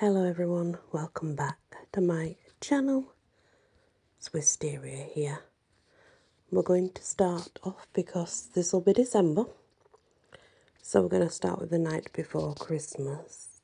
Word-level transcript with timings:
Hello 0.00 0.22
everyone, 0.22 0.78
welcome 0.92 1.34
back 1.34 1.58
to 1.90 2.00
my 2.00 2.36
channel. 2.60 3.14
Swisteria 4.22 5.10
here. 5.10 5.40
We're 6.52 6.62
going 6.62 6.90
to 6.90 7.02
start 7.02 7.58
off 7.64 7.88
because 7.92 8.48
this 8.54 8.72
will 8.72 8.80
be 8.80 8.92
December. 8.92 9.46
So 10.80 11.02
we're 11.02 11.08
going 11.08 11.26
to 11.26 11.34
start 11.34 11.58
with 11.58 11.70
the 11.70 11.80
night 11.80 12.10
before 12.12 12.54
Christmas. 12.54 13.60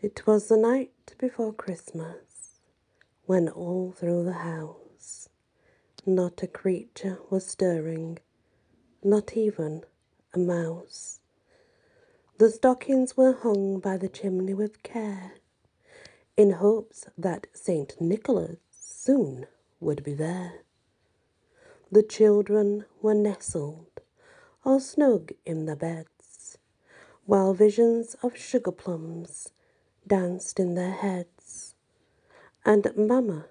It 0.00 0.26
was 0.26 0.48
the 0.48 0.56
night 0.56 1.14
before 1.18 1.52
Christmas 1.52 2.60
when 3.26 3.50
all 3.50 3.92
through 3.92 4.24
the 4.24 4.40
house 4.48 5.28
not 6.06 6.42
a 6.42 6.46
creature 6.46 7.18
was 7.28 7.46
stirring, 7.46 8.18
not 9.04 9.36
even 9.36 9.82
a 10.32 10.38
mouse. 10.38 11.20
The 12.38 12.50
stockings 12.50 13.16
were 13.16 13.32
hung 13.32 13.80
by 13.80 13.96
the 13.96 14.10
chimney 14.10 14.52
with 14.52 14.82
care, 14.82 15.36
in 16.36 16.50
hopes 16.50 17.06
that 17.16 17.46
St. 17.54 17.98
Nicholas 17.98 18.58
soon 18.70 19.46
would 19.80 20.04
be 20.04 20.12
there. 20.12 20.60
The 21.90 22.02
children 22.02 22.84
were 23.00 23.14
nestled 23.14 24.02
all 24.66 24.80
snug 24.80 25.32
in 25.46 25.64
their 25.64 25.76
beds, 25.76 26.58
while 27.24 27.54
visions 27.54 28.16
of 28.22 28.36
sugar 28.36 28.72
plums 28.72 29.52
danced 30.06 30.60
in 30.60 30.74
their 30.74 30.92
heads, 30.92 31.74
and 32.66 32.86
Mamma 32.98 33.46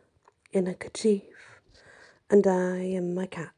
in 0.53 0.67
a 0.67 0.75
kerchief, 0.75 1.59
and 2.29 2.45
I 2.45 2.81
in 2.81 3.15
my 3.15 3.25
cap, 3.25 3.55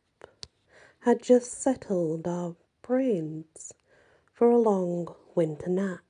had 1.01 1.21
just 1.21 1.51
settled 1.51 2.29
our 2.29 2.55
brains 2.81 3.73
for 4.37 4.51
a 4.51 4.57
long 4.59 5.07
winter 5.33 5.67
nap. 5.67 6.03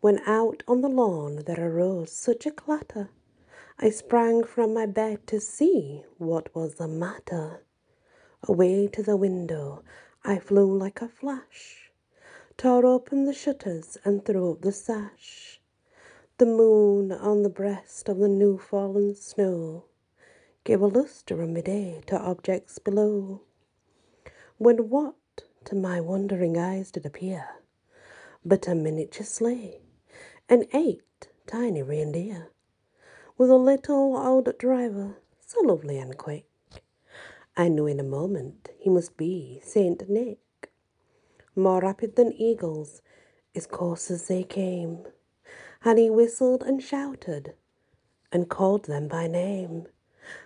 When 0.00 0.20
out 0.20 0.62
on 0.68 0.82
the 0.82 0.88
lawn 0.88 1.42
there 1.44 1.68
arose 1.68 2.12
such 2.12 2.46
a 2.46 2.52
clatter, 2.52 3.10
I 3.76 3.90
sprang 3.90 4.44
from 4.44 4.72
my 4.72 4.86
bed 4.86 5.26
to 5.26 5.40
see 5.40 6.04
what 6.18 6.54
was 6.54 6.76
the 6.76 6.86
matter. 6.86 7.64
Away 8.44 8.86
to 8.86 9.02
the 9.02 9.16
window 9.16 9.82
I 10.22 10.38
flew 10.38 10.78
like 10.78 11.02
a 11.02 11.08
flash, 11.08 11.90
tore 12.56 12.86
open 12.86 13.24
the 13.24 13.34
shutters 13.34 13.98
and 14.04 14.24
threw 14.24 14.52
up 14.52 14.60
the 14.60 14.70
sash. 14.70 15.60
The 16.38 16.46
moon 16.46 17.10
on 17.10 17.42
the 17.42 17.50
breast 17.50 18.08
of 18.08 18.18
the 18.18 18.28
new 18.28 18.58
fallen 18.58 19.16
snow 19.16 19.86
gave 20.62 20.80
a 20.80 20.86
lustre 20.86 21.48
midday 21.48 22.00
to 22.06 22.16
objects 22.16 22.78
below. 22.78 23.40
When 24.58 24.88
what 24.88 25.16
to 25.66 25.74
my 25.74 26.00
wondering 26.00 26.56
eyes 26.56 26.92
did 26.92 27.04
appear, 27.04 27.48
but 28.44 28.68
a 28.68 28.74
miniature 28.74 29.26
sleigh, 29.26 29.80
and 30.48 30.64
eight 30.72 31.28
tiny 31.46 31.82
reindeer, 31.82 32.50
with 33.36 33.50
a 33.50 33.56
little 33.56 34.16
old 34.16 34.48
driver, 34.58 35.16
so 35.44 35.60
lovely 35.62 35.98
and 35.98 36.16
quick. 36.16 36.46
I 37.56 37.66
knew 37.68 37.86
in 37.88 37.98
a 37.98 38.04
moment 38.04 38.68
he 38.78 38.88
must 38.88 39.16
be 39.16 39.60
Saint 39.64 40.08
Nick. 40.08 40.38
More 41.56 41.80
rapid 41.80 42.14
than 42.14 42.32
eagles, 42.32 43.02
his 43.52 43.66
coursers 43.66 44.28
they 44.28 44.44
came, 44.44 45.04
and 45.84 45.98
he 45.98 46.10
whistled 46.10 46.62
and 46.62 46.80
shouted, 46.80 47.54
and 48.30 48.48
called 48.48 48.84
them 48.84 49.08
by 49.08 49.26
name. 49.26 49.86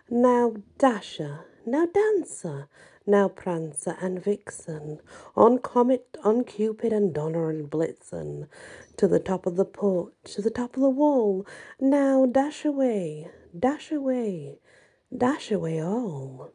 Now 0.09 0.55
Dasher, 0.79 1.41
now 1.67 1.87
Dancer, 1.87 2.69
now 3.11 3.29
Prancer 3.29 3.97
and 4.01 4.23
Vixen, 4.23 5.01
on 5.37 5.59
Comet, 5.59 6.17
on 6.23 6.45
Cupid 6.45 6.93
and 6.93 7.13
Donner 7.13 7.51
and 7.51 7.69
Blitzen, 7.69 8.49
to 8.97 9.09
the 9.09 9.19
top 9.19 9.47
of 9.47 9.57
the 9.57 9.65
porch, 9.65 10.15
to 10.25 10.43
the 10.43 10.51
top 10.51 10.77
of 10.77 10.83
the 10.83 10.89
wall. 10.89 11.47
Now 11.81 12.27
dash 12.27 12.65
away, 12.65 13.31
dash 13.59 13.91
away, 13.91 14.59
dash 15.17 15.51
away 15.51 15.83
all. 15.83 16.53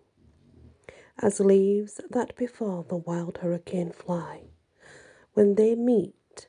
As 1.22 1.40
leaves 1.40 2.02
that 2.10 2.36
before 2.36 2.86
the 2.88 2.98
wild 2.98 3.40
hurricane 3.40 3.92
fly, 3.92 4.44
when 5.34 5.56
they 5.56 5.76
meet 5.76 6.48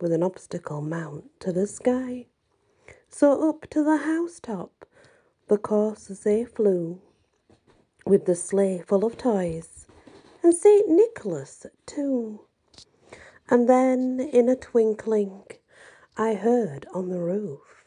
with 0.00 0.12
an 0.12 0.22
obstacle 0.22 0.80
mount 0.80 1.24
to 1.40 1.52
the 1.52 1.66
sky. 1.66 2.26
So 3.08 3.48
up 3.48 3.68
to 3.70 3.82
the 3.82 3.98
housetop 3.98 4.78
the 5.48 5.58
coursers 5.58 6.20
they 6.20 6.44
flew, 6.44 7.00
with 8.06 8.24
the 8.24 8.34
sleigh 8.34 8.82
full 8.86 9.04
of 9.04 9.16
toys, 9.16 9.86
and 10.42 10.54
St. 10.54 10.88
Nicholas 10.88 11.66
too. 11.86 12.40
And 13.50 13.68
then 13.68 14.20
in 14.20 14.48
a 14.48 14.56
twinkling 14.56 15.44
I 16.16 16.34
heard 16.34 16.86
on 16.92 17.08
the 17.08 17.20
roof 17.20 17.78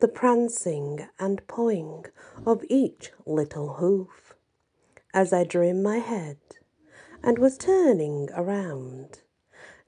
the 0.00 0.08
prancing 0.08 1.06
and 1.18 1.46
pawing 1.46 2.06
of 2.46 2.64
each 2.70 3.12
little 3.26 3.74
hoof. 3.74 4.34
As 5.12 5.32
I 5.32 5.44
drew 5.44 5.68
in 5.68 5.82
my 5.82 5.98
head 5.98 6.38
and 7.22 7.38
was 7.38 7.58
turning 7.58 8.30
around, 8.34 9.20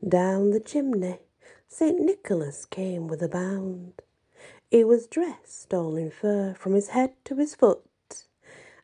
down 0.06 0.50
the 0.50 0.60
chimney 0.60 1.20
St. 1.66 1.98
Nicholas 1.98 2.66
came 2.66 3.08
with 3.08 3.22
a 3.22 3.28
bound. 3.28 4.02
He 4.70 4.84
was 4.84 5.06
dressed 5.06 5.72
all 5.72 5.96
in 5.96 6.10
fur 6.10 6.54
from 6.54 6.74
his 6.74 6.88
head 6.88 7.14
to 7.24 7.36
his 7.36 7.54
foot 7.54 7.82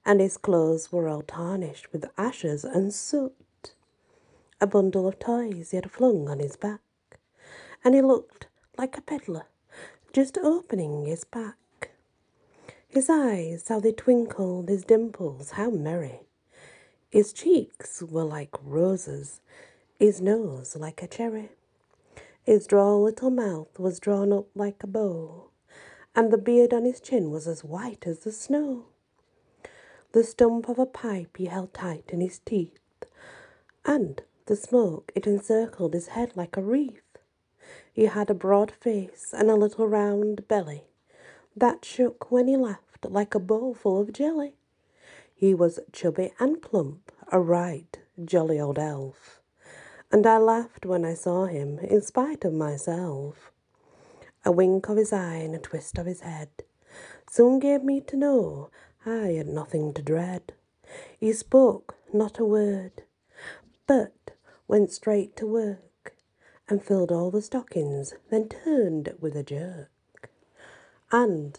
and 0.08 0.22
his 0.22 0.38
clothes 0.38 0.90
were 0.90 1.06
all 1.06 1.20
tarnished 1.20 1.92
with 1.92 2.10
ashes 2.16 2.64
and 2.64 2.94
soot. 2.94 3.74
A 4.58 4.66
bundle 4.66 5.06
of 5.06 5.18
toys 5.18 5.70
he 5.70 5.76
had 5.76 5.90
flung 5.90 6.30
on 6.30 6.38
his 6.38 6.56
back, 6.56 6.80
and 7.84 7.94
he 7.94 8.00
looked 8.00 8.46
like 8.78 8.96
a 8.96 9.02
peddler 9.02 9.44
just 10.14 10.38
opening 10.38 11.04
his 11.04 11.24
pack. 11.24 11.90
His 12.88 13.10
eyes, 13.10 13.66
how 13.68 13.80
they 13.80 13.92
twinkled, 13.92 14.70
his 14.70 14.82
dimples, 14.82 15.50
how 15.52 15.68
merry. 15.68 16.20
His 17.10 17.34
cheeks 17.34 18.02
were 18.02 18.24
like 18.24 18.54
roses, 18.64 19.42
his 19.98 20.22
nose 20.22 20.74
like 20.74 21.02
a 21.02 21.06
cherry. 21.06 21.50
His 22.44 22.66
droll 22.66 23.02
little 23.02 23.30
mouth 23.30 23.78
was 23.78 24.00
drawn 24.00 24.32
up 24.32 24.46
like 24.54 24.82
a 24.82 24.86
bow, 24.86 25.50
and 26.16 26.32
the 26.32 26.38
beard 26.38 26.72
on 26.72 26.86
his 26.86 26.98
chin 26.98 27.30
was 27.30 27.46
as 27.46 27.62
white 27.62 28.06
as 28.06 28.20
the 28.20 28.32
snow. 28.32 28.86
The 30.12 30.24
stump 30.24 30.70
of 30.70 30.78
a 30.78 30.86
pipe 30.86 31.36
he 31.36 31.46
held 31.46 31.74
tight 31.74 32.04
in 32.08 32.22
his 32.22 32.38
teeth, 32.38 33.04
and 33.84 34.22
the 34.46 34.56
smoke 34.56 35.12
it 35.14 35.26
encircled 35.26 35.92
his 35.92 36.08
head 36.08 36.32
like 36.34 36.56
a 36.56 36.62
wreath. 36.62 37.18
He 37.92 38.06
had 38.06 38.30
a 38.30 38.34
broad 38.34 38.70
face 38.70 39.34
and 39.36 39.50
a 39.50 39.54
little 39.54 39.86
round 39.86 40.48
belly 40.48 40.84
that 41.54 41.84
shook 41.84 42.30
when 42.30 42.48
he 42.48 42.56
laughed 42.56 43.04
like 43.04 43.34
a 43.34 43.38
bowl 43.40 43.74
full 43.74 44.00
of 44.00 44.12
jelly. 44.14 44.54
He 45.34 45.52
was 45.54 45.78
chubby 45.92 46.32
and 46.38 46.62
plump, 46.62 47.12
a 47.30 47.38
right 47.38 47.98
jolly 48.24 48.58
old 48.58 48.78
elf, 48.78 49.40
and 50.10 50.26
I 50.26 50.38
laughed 50.38 50.86
when 50.86 51.04
I 51.04 51.14
saw 51.14 51.44
him 51.44 51.78
in 51.80 52.00
spite 52.00 52.46
of 52.46 52.54
myself. 52.54 53.52
A 54.44 54.52
wink 54.52 54.88
of 54.88 54.96
his 54.96 55.12
eye 55.12 55.36
and 55.36 55.54
a 55.54 55.58
twist 55.58 55.98
of 55.98 56.06
his 56.06 56.20
head 56.20 56.48
soon 57.30 57.58
gave 57.58 57.84
me 57.84 58.00
to 58.00 58.16
know 58.16 58.70
I 59.08 59.28
had 59.28 59.46
nothing 59.46 59.94
to 59.94 60.02
dread. 60.02 60.52
He 61.18 61.32
spoke 61.32 61.96
not 62.12 62.38
a 62.38 62.44
word, 62.44 63.04
but 63.86 64.32
went 64.66 64.90
straight 64.90 65.34
to 65.36 65.46
work 65.46 66.14
and 66.68 66.84
filled 66.84 67.10
all 67.10 67.30
the 67.30 67.40
stockings, 67.40 68.12
then 68.28 68.50
turned 68.50 69.14
with 69.18 69.34
a 69.34 69.42
jerk, 69.42 70.30
and 71.10 71.58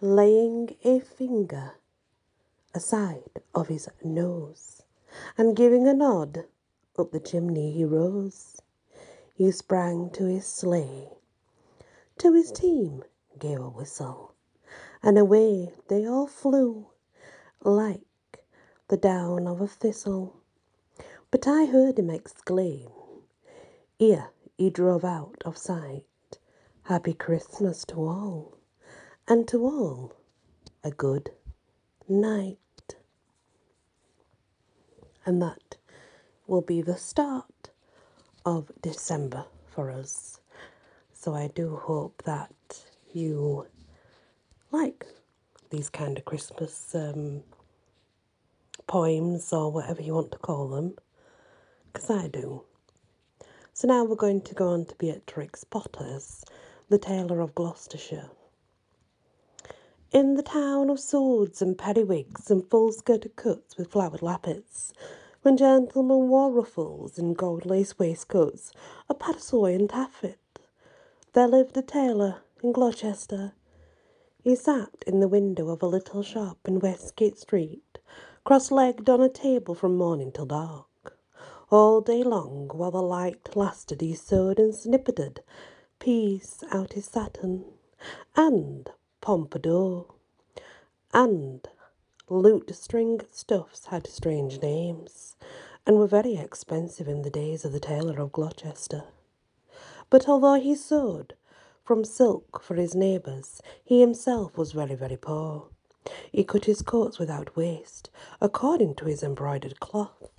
laying 0.00 0.76
a 0.84 1.00
finger 1.00 1.72
aside 2.72 3.42
of 3.56 3.66
his 3.66 3.88
nose, 4.04 4.82
and 5.36 5.56
giving 5.56 5.88
a 5.88 5.94
nod, 5.94 6.44
up 6.96 7.10
the 7.10 7.18
chimney 7.18 7.72
he 7.72 7.84
rose. 7.84 8.60
He 9.34 9.50
sprang 9.50 10.10
to 10.10 10.26
his 10.26 10.46
sleigh, 10.46 11.08
to 12.18 12.32
his 12.34 12.52
team 12.52 13.02
gave 13.36 13.58
a 13.58 13.68
whistle 13.68 14.33
and 15.04 15.18
away 15.18 15.70
they 15.88 16.06
all 16.08 16.26
flew 16.26 16.86
like 17.62 18.00
the 18.88 18.96
down 18.96 19.46
of 19.46 19.60
a 19.60 19.68
thistle. 19.68 20.40
But 21.30 21.46
I 21.46 21.66
heard 21.66 21.98
him 21.98 22.08
exclaim, 22.08 22.88
ere 24.00 24.30
he 24.56 24.70
drove 24.70 25.04
out 25.04 25.42
of 25.44 25.58
sight, 25.58 26.04
Happy 26.84 27.12
Christmas 27.12 27.84
to 27.86 27.96
all, 27.96 28.58
and 29.28 29.46
to 29.48 29.64
all 29.64 30.12
a 30.82 30.90
good 30.90 31.30
night. 32.08 32.58
And 35.26 35.40
that 35.42 35.76
will 36.46 36.60
be 36.62 36.80
the 36.82 36.96
start 36.96 37.70
of 38.44 38.70
December 38.80 39.46
for 39.66 39.90
us. 39.90 40.40
So 41.12 41.34
I 41.34 41.48
do 41.48 41.76
hope 41.76 42.22
that 42.24 42.84
you 43.12 43.66
like 44.74 45.06
these 45.70 45.88
kind 45.88 46.18
of 46.18 46.24
Christmas 46.24 46.94
um, 46.96 47.44
poems 48.88 49.52
or 49.52 49.70
whatever 49.70 50.02
you 50.02 50.14
want 50.14 50.32
to 50.32 50.38
call 50.38 50.68
them, 50.68 50.96
because 51.92 52.10
I 52.10 52.26
do. 52.26 52.64
So 53.72 53.86
now 53.86 54.04
we're 54.04 54.16
going 54.16 54.42
to 54.42 54.54
go 54.54 54.70
on 54.70 54.86
to 54.86 54.94
Beatrix 54.96 55.62
Potter's 55.62 56.44
the 56.88 56.98
tailor 56.98 57.40
of 57.40 57.54
Gloucestershire. 57.54 58.30
In 60.12 60.34
the 60.34 60.42
town 60.42 60.90
of 60.90 60.98
swords 61.00 61.62
and 61.62 61.78
periwigs 61.78 62.50
and 62.50 62.68
full 62.68 62.92
skirted 62.92 63.36
coats 63.36 63.76
with 63.76 63.92
flowered 63.92 64.22
lappets, 64.22 64.92
when 65.42 65.56
gentlemen 65.56 66.28
wore 66.28 66.52
ruffles 66.52 67.18
and 67.18 67.36
gold 67.36 67.64
lace 67.64 67.98
waistcoats, 67.98 68.72
a 69.08 69.14
paduasoy 69.14 69.74
and 69.76 69.88
taffet, 69.88 70.38
there 71.32 71.48
lived 71.48 71.76
a 71.76 71.82
tailor 71.82 72.42
in 72.62 72.72
Gloucester. 72.72 73.52
He 74.44 74.56
sat 74.56 75.02
in 75.06 75.20
the 75.20 75.26
window 75.26 75.70
of 75.70 75.82
a 75.82 75.86
little 75.86 76.22
shop 76.22 76.58
in 76.66 76.78
Westgate 76.78 77.38
Street, 77.38 77.98
cross 78.44 78.70
legged 78.70 79.08
on 79.08 79.22
a 79.22 79.28
table 79.30 79.74
from 79.74 79.96
morning 79.96 80.30
till 80.32 80.44
dark. 80.44 81.16
All 81.70 82.02
day 82.02 82.22
long, 82.22 82.68
while 82.68 82.90
the 82.90 83.00
light 83.00 83.56
lasted, 83.56 84.02
he 84.02 84.12
sewed 84.14 84.58
and 84.58 84.74
snippeted 84.74 85.38
piece 85.98 86.62
out 86.70 86.92
his 86.92 87.06
satin 87.06 87.64
and 88.36 88.90
pompadour 89.22 90.08
and 91.14 91.66
lute-string 92.28 93.22
stuffs 93.30 93.86
had 93.86 94.06
strange 94.06 94.60
names 94.60 95.36
and 95.86 95.96
were 95.96 96.06
very 96.06 96.36
expensive 96.36 97.08
in 97.08 97.22
the 97.22 97.30
days 97.30 97.64
of 97.64 97.72
the 97.72 97.80
tailor 97.80 98.20
of 98.20 98.32
Gloucester. 98.32 99.04
But 100.10 100.28
although 100.28 100.60
he 100.60 100.74
sewed 100.74 101.32
from 101.84 102.04
silk 102.04 102.62
for 102.62 102.74
his 102.74 102.94
neighbours, 102.94 103.60
he 103.84 104.00
himself 104.00 104.56
was 104.56 104.72
very, 104.72 104.94
very 104.94 105.16
poor. 105.16 105.68
He 106.32 106.42
cut 106.44 106.64
his 106.64 106.82
coats 106.82 107.18
without 107.18 107.56
waste, 107.56 108.10
according 108.40 108.94
to 108.96 109.04
his 109.04 109.22
embroidered 109.22 109.80
cloth. 109.80 110.30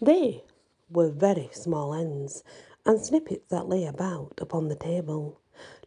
They 0.00 0.44
were 0.90 1.10
very 1.10 1.48
small 1.52 1.94
ends, 1.94 2.44
and 2.84 3.00
snippets 3.00 3.48
that 3.48 3.68
lay 3.68 3.86
about 3.86 4.34
upon 4.38 4.68
the 4.68 4.76
table, 4.76 5.40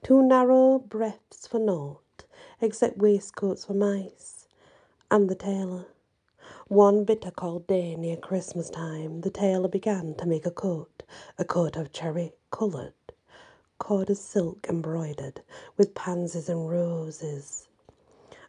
two 0.03 0.21
narrow 0.23 0.79
breadths 0.79 1.47
for 1.47 1.59
naught, 1.59 2.25
except 2.59 2.97
waistcoats 2.97 3.65
for 3.65 3.73
mice, 3.73 4.47
and 5.11 5.29
the 5.29 5.35
tailor. 5.35 5.85
One 6.67 7.03
bitter 7.03 7.31
cold 7.31 7.67
day 7.67 7.95
near 7.95 8.17
Christmas 8.17 8.69
time, 8.69 9.21
the 9.21 9.29
tailor 9.29 9.67
began 9.69 10.15
to 10.15 10.25
make 10.25 10.45
a 10.45 10.51
coat, 10.51 11.03
a 11.37 11.45
coat 11.45 11.75
of 11.75 11.91
cherry 11.91 12.33
coloured, 12.51 12.93
cord 13.79 14.09
of 14.09 14.17
silk 14.17 14.67
embroidered 14.69 15.41
with 15.77 15.95
pansies 15.95 16.49
and 16.49 16.69
roses, 16.69 17.67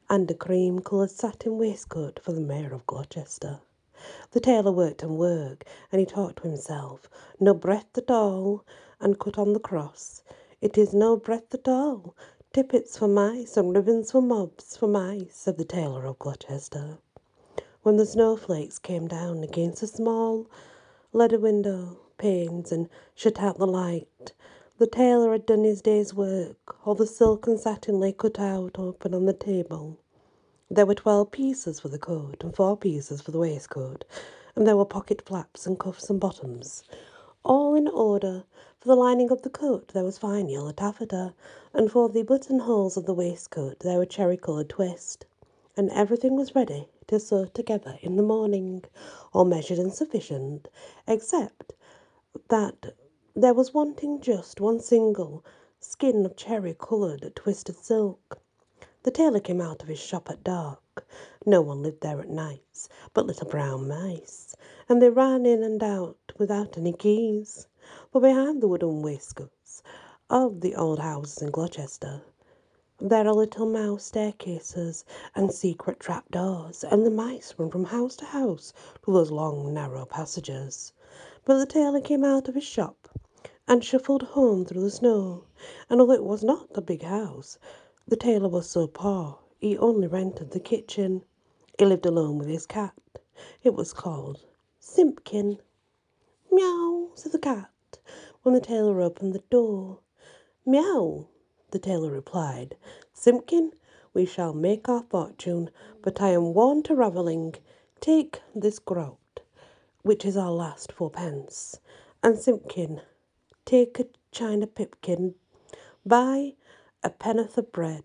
and 0.09 0.31
a 0.31 0.35
cream 0.35 0.81
coloured 0.81 1.11
satin 1.11 1.56
waistcoat 1.56 2.21
for 2.23 2.32
the 2.32 2.41
mayor 2.41 2.75
of 2.75 2.87
Gloucester. 2.87 3.61
The 4.32 4.41
tailor 4.41 4.73
worked 4.73 5.03
and 5.03 5.17
worked, 5.17 5.65
and 5.93 6.00
he 6.00 6.06
talked 6.06 6.43
to 6.43 6.49
himself, 6.49 7.09
no 7.38 7.55
breadth 7.55 7.97
at 7.97 8.11
all, 8.11 8.65
and 9.00 9.19
cut 9.19 9.38
on 9.38 9.53
the 9.53 9.61
cross. 9.61 10.23
It 10.61 10.77
is 10.77 10.93
no 10.93 11.17
breadth 11.17 11.55
at 11.55 11.69
all. 11.69 12.15
Tippets 12.53 12.99
for 12.99 13.09
mice 13.09 13.56
and 13.56 13.75
ribbons 13.75 14.11
for 14.11 14.21
mobs 14.21 14.76
for 14.76 14.88
mice, 14.88 15.37
said 15.37 15.56
the 15.56 15.65
tailor 15.65 16.06
of 16.06 16.19
Gloucester. 16.19 16.99
When 17.83 17.97
the 17.97 18.05
snowflakes 18.05 18.79
came 18.79 19.06
down 19.06 19.43
against 19.44 19.81
the 19.81 19.87
small 19.87 20.47
leather 21.12 21.38
window 21.38 21.99
panes 22.19 22.73
and 22.73 22.88
shut 23.15 23.41
out 23.41 23.59
the 23.59 23.67
light, 23.67 24.33
the 24.81 24.87
tailor 24.87 25.32
had 25.32 25.44
done 25.44 25.62
his 25.62 25.82
day's 25.82 26.15
work. 26.15 26.75
All 26.87 26.94
the 26.94 27.06
silk 27.06 27.47
and 27.47 27.61
satin 27.61 28.00
lay 28.00 28.12
cut 28.12 28.41
out 28.41 28.79
open 28.79 29.12
on 29.12 29.27
the 29.27 29.35
table. 29.35 29.99
There 30.71 30.87
were 30.87 30.94
twelve 30.94 31.31
pieces 31.32 31.79
for 31.79 31.91
the 31.91 31.99
coat 31.99 32.43
and 32.43 32.56
four 32.56 32.79
pieces 32.79 33.21
for 33.21 33.31
the 33.31 33.38
waistcoat, 33.38 34.06
and 34.56 34.67
there 34.67 34.79
were 34.79 34.87
pocket 34.87 35.21
flaps 35.27 35.67
and 35.67 35.79
cuffs 35.79 36.09
and 36.09 36.19
bottoms, 36.19 36.82
all 37.44 37.75
in 37.75 37.88
order. 37.88 38.44
For 38.81 38.88
the 38.88 38.94
lining 38.94 39.31
of 39.31 39.43
the 39.43 39.50
coat 39.50 39.88
there 39.88 40.03
was 40.03 40.17
fine 40.17 40.49
yellow 40.49 40.73
taffeta, 40.73 41.35
and 41.75 41.93
for 41.93 42.09
the 42.09 42.23
buttonholes 42.23 42.97
of 42.97 43.05
the 43.05 43.12
waistcoat 43.12 43.81
there 43.81 43.99
were 43.99 44.06
cherry 44.06 44.38
coloured 44.38 44.71
twist, 44.71 45.26
and 45.76 45.91
everything 45.91 46.37
was 46.37 46.55
ready 46.55 46.88
to 47.09 47.21
sew 47.21 47.44
together 47.44 47.99
in 48.00 48.17
the 48.17 48.23
morning, 48.23 48.83
all 49.35 49.44
measured 49.44 49.79
and 49.79 49.93
sufficient, 49.93 50.69
except 51.06 51.75
that 52.49 52.94
there 53.40 53.54
was 53.54 53.72
wanting 53.72 54.20
just 54.20 54.60
one 54.60 54.78
single 54.78 55.42
skin 55.78 56.26
of 56.26 56.37
cherry 56.37 56.76
coloured 56.78 57.32
twisted 57.34 57.75
silk. 57.75 58.38
The 59.02 59.10
tailor 59.10 59.40
came 59.40 59.62
out 59.62 59.82
of 59.82 59.88
his 59.88 59.98
shop 59.98 60.28
at 60.28 60.44
dark. 60.44 61.06
No 61.46 61.62
one 61.62 61.82
lived 61.82 62.02
there 62.02 62.20
at 62.20 62.28
nights 62.28 62.90
but 63.14 63.25
little 63.25 63.48
brown 63.48 63.88
mice, 63.88 64.54
and 64.90 65.00
they 65.00 65.08
ran 65.08 65.46
in 65.46 65.62
and 65.62 65.82
out 65.82 66.19
without 66.37 66.76
any 66.76 66.92
keys. 66.92 67.66
For 68.12 68.20
behind 68.20 68.62
the 68.62 68.69
wooden 68.69 69.00
wainscots 69.00 69.82
of 70.28 70.60
the 70.60 70.75
old 70.75 70.98
houses 70.98 71.40
in 71.40 71.50
Gloucester 71.50 72.20
there 72.98 73.26
are 73.26 73.32
little 73.32 73.64
mouse 73.64 74.04
staircases 74.04 75.06
and 75.34 75.50
secret 75.50 75.98
trap 75.98 76.31
doors, 76.31 76.84
and 76.84 77.06
the 77.06 77.10
mice 77.10 77.54
run 77.56 77.70
from 77.70 77.84
house 77.84 78.16
to 78.16 78.26
house 78.26 78.75
through 79.02 79.14
those 79.14 79.31
long 79.31 79.72
narrow 79.72 80.04
passages. 80.04 80.92
But 81.46 81.56
the 81.56 81.64
tailor 81.64 82.02
came 82.02 82.22
out 82.22 82.46
of 82.46 82.54
his 82.54 82.64
shop 82.64 83.08
and 83.70 83.84
shuffled 83.84 84.25
home 84.25 84.64
through 84.64 84.82
the 84.82 84.90
snow, 84.90 85.44
and 85.88 86.00
although 86.00 86.12
it 86.12 86.25
was 86.25 86.43
not 86.43 86.69
a 86.75 86.81
big 86.81 87.02
house, 87.02 87.56
the 88.08 88.17
tailor 88.17 88.49
was 88.49 88.69
so 88.69 88.88
poor 88.88 89.38
he 89.61 89.78
only 89.78 90.08
rented 90.08 90.50
the 90.50 90.58
kitchen. 90.58 91.22
He 91.78 91.84
lived 91.84 92.05
alone 92.05 92.37
with 92.37 92.49
his 92.49 92.67
cat. 92.67 92.99
It 93.62 93.75
was 93.75 93.93
called 93.93 94.44
Simpkin. 94.81 95.61
Meow, 96.50 97.11
said 97.14 97.31
the 97.31 97.38
cat 97.38 97.70
when 98.43 98.55
the 98.55 98.61
tailor 98.61 99.00
opened 99.00 99.34
the 99.34 99.44
door. 99.50 100.00
Meow, 100.66 101.28
the 101.70 101.78
tailor 101.78 102.11
replied. 102.11 102.76
Simpkin, 103.12 103.73
we 104.12 104.26
shall 104.26 104.52
make 104.52 104.88
our 104.88 105.05
fortune, 105.05 105.70
but 106.02 106.20
I 106.20 106.31
am 106.31 106.55
worn 106.55 106.82
to 106.82 106.96
ravelling. 106.96 107.55
Take 108.00 108.43
this 108.52 108.81
groat, 108.81 109.43
which 110.02 110.25
is 110.25 110.37
our 110.37 110.50
last 110.50 110.90
fourpence, 110.90 111.78
and 112.20 112.37
Simpkin, 112.37 113.00
take 113.65 113.99
a 114.01 114.07
china 114.33 114.67
pipkin, 114.67 115.35
buy 116.05 116.55
a 117.03 117.11
pen'orth 117.11 117.59
of 117.59 117.73
bread, 117.73 118.05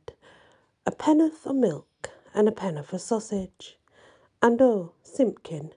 a 0.86 0.92
pen'orth 0.92 1.46
of 1.46 1.56
milk, 1.56 2.10
and 2.34 2.48
a 2.48 2.52
pen'orth 2.52 2.94
of 2.94 3.02
sausage. 3.02 3.78
And 4.42 4.62
oh, 4.62 4.92
Simpkin, 5.04 5.74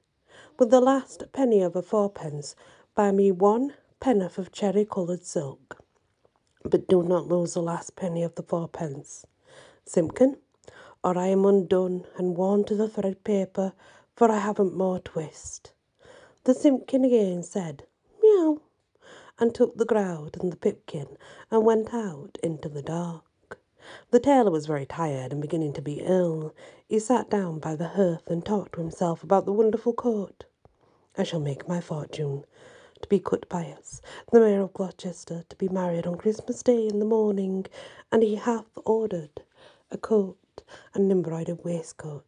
with 0.59 0.71
the 0.71 0.81
last 0.81 1.33
penny 1.33 1.63
of 1.63 1.77
a 1.77 1.83
fourpence, 1.83 2.55
buy 2.95 3.13
me 3.13 3.31
one 3.31 3.75
pen'orth 4.01 4.39
of 4.39 4.53
cherry 4.53 4.85
coloured 4.85 5.25
silk. 5.25 5.83
But 6.65 6.89
do 6.89 7.03
not 7.03 7.29
lose 7.29 7.55
the 7.55 7.63
last 7.63 7.97
penny 7.97 8.23
of 8.23 8.35
the 8.35 8.43
fourpence, 8.43 9.25
Simpkin, 9.85 10.37
or 11.03 11.17
I 11.17 11.29
am 11.29 11.45
undone 11.45 12.05
and 12.17 12.37
worn 12.37 12.65
to 12.65 12.75
the 12.75 12.89
thread 12.89 13.25
paper, 13.25 13.73
for 14.17 14.31
I 14.31 14.39
haven't 14.39 14.77
more 14.77 14.99
twist. 14.99 15.73
The 16.45 16.55
Simpkin 16.55 17.05
again 17.05 17.43
said, 17.43 17.85
Meow 18.23 18.61
and 19.39 19.55
took 19.55 19.77
the 19.77 19.85
groat 19.85 20.37
and 20.37 20.53
the 20.53 20.57
pipkin 20.57 21.17
and 21.51 21.65
went 21.65 21.95
out 21.95 22.39
into 22.43 22.69
the 22.69 22.83
dark. 22.83 23.59
The 24.11 24.21
tailor 24.21 24.51
was 24.51 24.67
very 24.67 24.85
tired 24.85 25.33
and 25.33 25.41
beginning 25.41 25.73
to 25.75 25.83
be 25.83 26.01
ill. 26.01 26.55
He 26.89 26.99
sat 26.99 27.31
down 27.31 27.59
by 27.59 27.77
the 27.77 27.89
hearth 27.89 28.29
and 28.29 28.45
talked 28.45 28.75
to 28.75 28.81
himself 28.81 29.23
about 29.23 29.47
the 29.47 29.53
wonderful 29.53 29.93
coat. 29.93 30.45
I 31.17 31.23
shall 31.23 31.41
make 31.41 31.69
my 31.69 31.81
fortune 31.81 32.45
to 33.01 33.09
be 33.09 33.21
cut 33.21 33.49
bias, 33.49 34.03
the 34.33 34.41
mayor 34.41 34.63
of 34.63 34.73
Gloucester, 34.73 35.45
to 35.49 35.57
be 35.57 35.69
married 35.69 36.07
on 36.07 36.19
Christmas 36.19 36.63
Day 36.63 36.87
in 36.87 36.99
the 36.99 37.05
morning, 37.05 37.67
and 38.11 38.23
he 38.23 38.35
hath 38.35 38.67
ordered 38.85 39.43
a 39.91 39.99
coat 39.99 40.63
and 40.95 41.05
an 41.05 41.11
embroidered 41.13 41.65
waistcoat. 41.65 42.25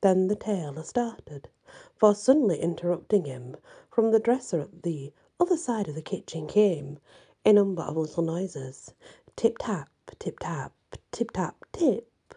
Then 0.00 0.28
the 0.28 0.36
tailor 0.36 0.82
started, 0.82 1.48
for 1.94 2.14
suddenly 2.14 2.58
interrupting 2.58 3.26
him 3.26 3.56
from 3.90 4.10
the 4.10 4.18
dresser 4.18 4.62
at 4.62 4.82
the 4.82 5.12
other 5.42 5.56
side 5.56 5.88
of 5.88 5.96
the 5.96 6.00
kitchen 6.00 6.46
came 6.46 7.00
a 7.44 7.52
number 7.52 7.82
of 7.82 7.96
little 7.96 8.22
noises 8.22 8.94
tip 9.34 9.58
tap, 9.58 9.88
tip 10.20 10.38
tap, 10.38 10.72
tip 11.10 11.32
tap, 11.32 11.56
tip. 11.72 12.36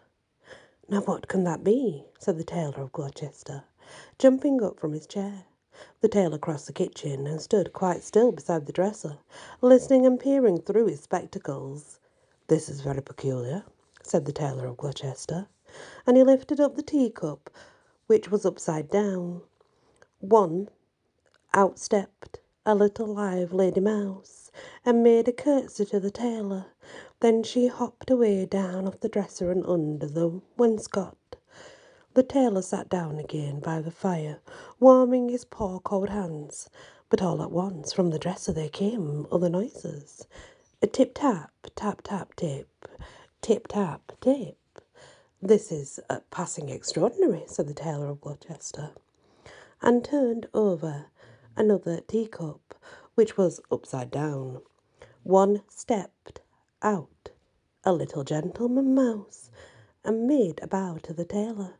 Now 0.88 1.02
what 1.02 1.28
can 1.28 1.44
that 1.44 1.62
be? 1.62 2.04
said 2.18 2.36
the 2.36 2.42
tailor 2.42 2.80
of 2.80 2.90
Gloucester, 2.90 3.62
jumping 4.18 4.60
up 4.60 4.80
from 4.80 4.92
his 4.92 5.06
chair. 5.06 5.44
The 6.00 6.08
tailor 6.08 6.38
crossed 6.38 6.66
the 6.66 6.72
kitchen 6.72 7.28
and 7.28 7.40
stood 7.40 7.72
quite 7.72 8.02
still 8.02 8.32
beside 8.32 8.66
the 8.66 8.72
dresser, 8.72 9.18
listening 9.60 10.04
and 10.04 10.18
peering 10.18 10.60
through 10.60 10.86
his 10.86 11.00
spectacles. 11.00 12.00
This 12.48 12.68
is 12.68 12.80
very 12.80 13.02
peculiar, 13.02 13.62
said 14.02 14.24
the 14.24 14.32
tailor 14.32 14.66
of 14.66 14.78
Gloucester, 14.78 15.46
and 16.08 16.16
he 16.16 16.24
lifted 16.24 16.58
up 16.58 16.74
the 16.74 16.82
teacup, 16.82 17.50
which 18.08 18.32
was 18.32 18.44
upside 18.44 18.90
down. 18.90 19.42
One 20.18 20.70
out 21.54 21.78
stepped 21.78 22.40
a 22.68 22.74
little 22.74 23.06
live 23.06 23.52
lady 23.52 23.78
mouse, 23.78 24.50
and 24.84 25.00
made 25.00 25.28
a 25.28 25.32
curtsy 25.32 25.84
to 25.84 26.00
the 26.00 26.10
tailor. 26.10 26.66
Then 27.20 27.44
she 27.44 27.68
hopped 27.68 28.10
away 28.10 28.44
down 28.44 28.88
off 28.88 28.98
the 28.98 29.08
dresser 29.08 29.52
and 29.52 29.64
under 29.64 30.08
the 30.08 30.40
wainscot. 30.58 31.36
The 32.14 32.24
tailor 32.24 32.62
sat 32.62 32.88
down 32.88 33.20
again 33.20 33.60
by 33.60 33.80
the 33.80 33.92
fire, 33.92 34.40
warming 34.80 35.28
his 35.28 35.44
poor 35.44 35.78
cold 35.78 36.08
hands. 36.08 36.68
But 37.08 37.22
all 37.22 37.40
at 37.40 37.52
once 37.52 37.92
from 37.92 38.10
the 38.10 38.18
dresser 38.18 38.52
there 38.52 38.68
came 38.68 39.28
other 39.30 39.48
noises 39.48 40.26
A 40.82 40.88
tip 40.88 41.12
tap, 41.14 41.52
tap 41.76 42.02
tap 42.02 42.34
tip, 42.34 42.68
tip 43.42 43.68
tap 43.68 44.10
tip. 44.20 44.58
This 45.40 45.70
is 45.70 46.00
uh, 46.10 46.18
passing 46.32 46.68
extraordinary, 46.68 47.44
said 47.46 47.68
the 47.68 47.74
tailor 47.74 48.08
of 48.08 48.20
Gloucester, 48.20 48.90
and 49.80 50.04
turned 50.04 50.48
over 50.52 51.06
another 51.56 52.00
teacup, 52.00 52.74
which 53.14 53.36
was 53.36 53.60
upside 53.70 54.10
down. 54.10 54.62
One 55.22 55.62
stepped 55.68 56.40
out, 56.82 57.30
a 57.84 57.92
little 57.92 58.24
gentleman 58.24 58.94
mouse, 58.94 59.50
and 60.04 60.26
made 60.26 60.60
a 60.62 60.66
bow 60.66 60.98
to 61.02 61.12
the 61.12 61.24
tailor. 61.24 61.74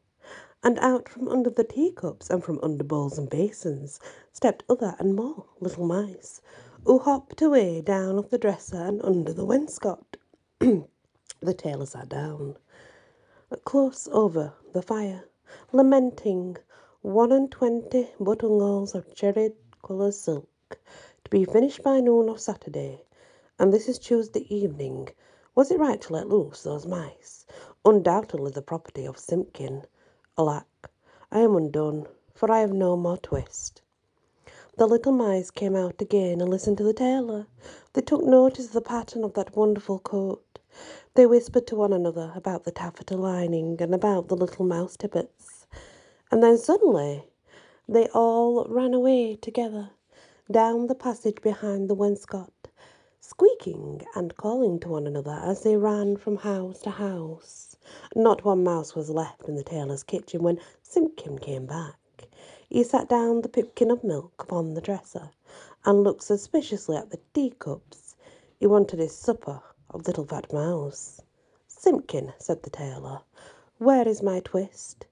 And 0.62 0.78
out 0.80 1.08
from 1.08 1.28
under 1.28 1.50
the 1.50 1.64
teacups 1.64 2.30
and 2.30 2.42
from 2.42 2.58
under 2.62 2.84
bowls 2.84 3.18
and 3.18 3.30
basins 3.30 4.00
stepped 4.32 4.64
other 4.68 4.96
and 4.98 5.14
more 5.14 5.46
little 5.60 5.86
mice, 5.86 6.40
who 6.84 6.98
hopped 6.98 7.42
away 7.42 7.80
down 7.82 8.18
off 8.18 8.30
the 8.30 8.38
dresser 8.38 8.82
and 8.82 9.02
under 9.02 9.32
the 9.32 9.46
wainscot. 9.46 10.16
the 10.60 11.54
tailor 11.54 11.86
sat 11.86 12.08
down 12.08 12.56
close 13.64 14.08
over 14.10 14.52
the 14.72 14.82
fire, 14.82 15.24
lamenting 15.72 16.56
one 17.02 17.30
and 17.30 17.50
twenty 17.50 18.08
buttonholes 18.18 18.92
of 18.94 19.14
cherry 19.14 19.52
coloured 19.86 20.12
silk 20.12 20.48
to 21.22 21.30
be 21.30 21.44
finished 21.44 21.80
by 21.80 22.00
noon 22.00 22.28
of 22.28 22.40
Saturday, 22.40 23.04
and 23.56 23.72
this 23.72 23.88
is 23.88 24.00
Tuesday 24.00 24.44
evening. 24.52 25.08
Was 25.54 25.70
it 25.70 25.78
right 25.78 26.00
to 26.00 26.12
let 26.12 26.28
loose 26.28 26.64
those 26.64 26.88
mice? 26.88 27.46
Undoubtedly 27.84 28.50
the 28.50 28.62
property 28.62 29.06
of 29.06 29.16
Simpkin. 29.16 29.84
Alack, 30.36 30.90
I 31.30 31.38
am 31.38 31.54
undone, 31.54 32.08
for 32.34 32.50
I 32.50 32.58
have 32.58 32.72
no 32.72 32.96
more 32.96 33.16
twist. 33.16 33.80
The 34.76 34.88
little 34.88 35.12
mice 35.12 35.52
came 35.52 35.76
out 35.76 36.02
again 36.02 36.40
and 36.40 36.50
listened 36.50 36.78
to 36.78 36.84
the 36.84 36.92
tailor. 36.92 37.46
They 37.92 38.02
took 38.02 38.24
notice 38.24 38.66
of 38.66 38.72
the 38.72 38.80
pattern 38.80 39.22
of 39.22 39.34
that 39.34 39.54
wonderful 39.54 40.00
coat. 40.00 40.58
They 41.14 41.26
whispered 41.26 41.68
to 41.68 41.76
one 41.76 41.92
another 41.92 42.32
about 42.34 42.64
the 42.64 42.72
taffeta 42.72 43.16
lining 43.16 43.80
and 43.80 43.94
about 43.94 44.26
the 44.26 44.36
little 44.36 44.64
mouse 44.66 44.96
tippets. 44.96 45.68
And 46.32 46.42
then 46.42 46.58
suddenly 46.58 47.22
they 47.88 48.08
all 48.08 48.64
ran 48.68 48.92
away 48.94 49.36
together 49.36 49.90
down 50.50 50.86
the 50.86 50.94
passage 50.94 51.40
behind 51.42 51.88
the 51.88 51.94
wainscot, 51.94 52.68
squeaking 53.20 54.06
and 54.14 54.36
calling 54.36 54.78
to 54.80 54.88
one 54.88 55.06
another 55.06 55.40
as 55.42 55.62
they 55.62 55.76
ran 55.76 56.16
from 56.16 56.36
house 56.36 56.80
to 56.80 56.90
house. 56.90 57.76
Not 58.14 58.44
one 58.44 58.64
mouse 58.64 58.94
was 58.94 59.10
left 59.10 59.48
in 59.48 59.56
the 59.56 59.64
tailor's 59.64 60.02
kitchen 60.02 60.42
when 60.42 60.60
Simpkin 60.82 61.38
came 61.38 61.66
back. 61.66 62.28
He 62.68 62.82
sat 62.82 63.08
down 63.08 63.42
the 63.42 63.48
pipkin 63.48 63.90
of 63.90 64.04
milk 64.04 64.42
upon 64.42 64.74
the 64.74 64.80
dresser 64.80 65.30
and 65.84 66.02
looked 66.02 66.22
suspiciously 66.24 66.96
at 66.96 67.10
the 67.10 67.20
teacups. 67.34 68.16
He 68.58 68.66
wanted 68.66 68.98
his 68.98 69.16
supper 69.16 69.62
of 69.90 70.06
little 70.06 70.24
fat 70.24 70.52
mouse. 70.52 71.20
Simpkin, 71.68 72.32
said 72.38 72.62
the 72.62 72.70
tailor, 72.70 73.20
where 73.78 74.06
is 74.06 74.22
my 74.22 74.40
twist? 74.40 75.06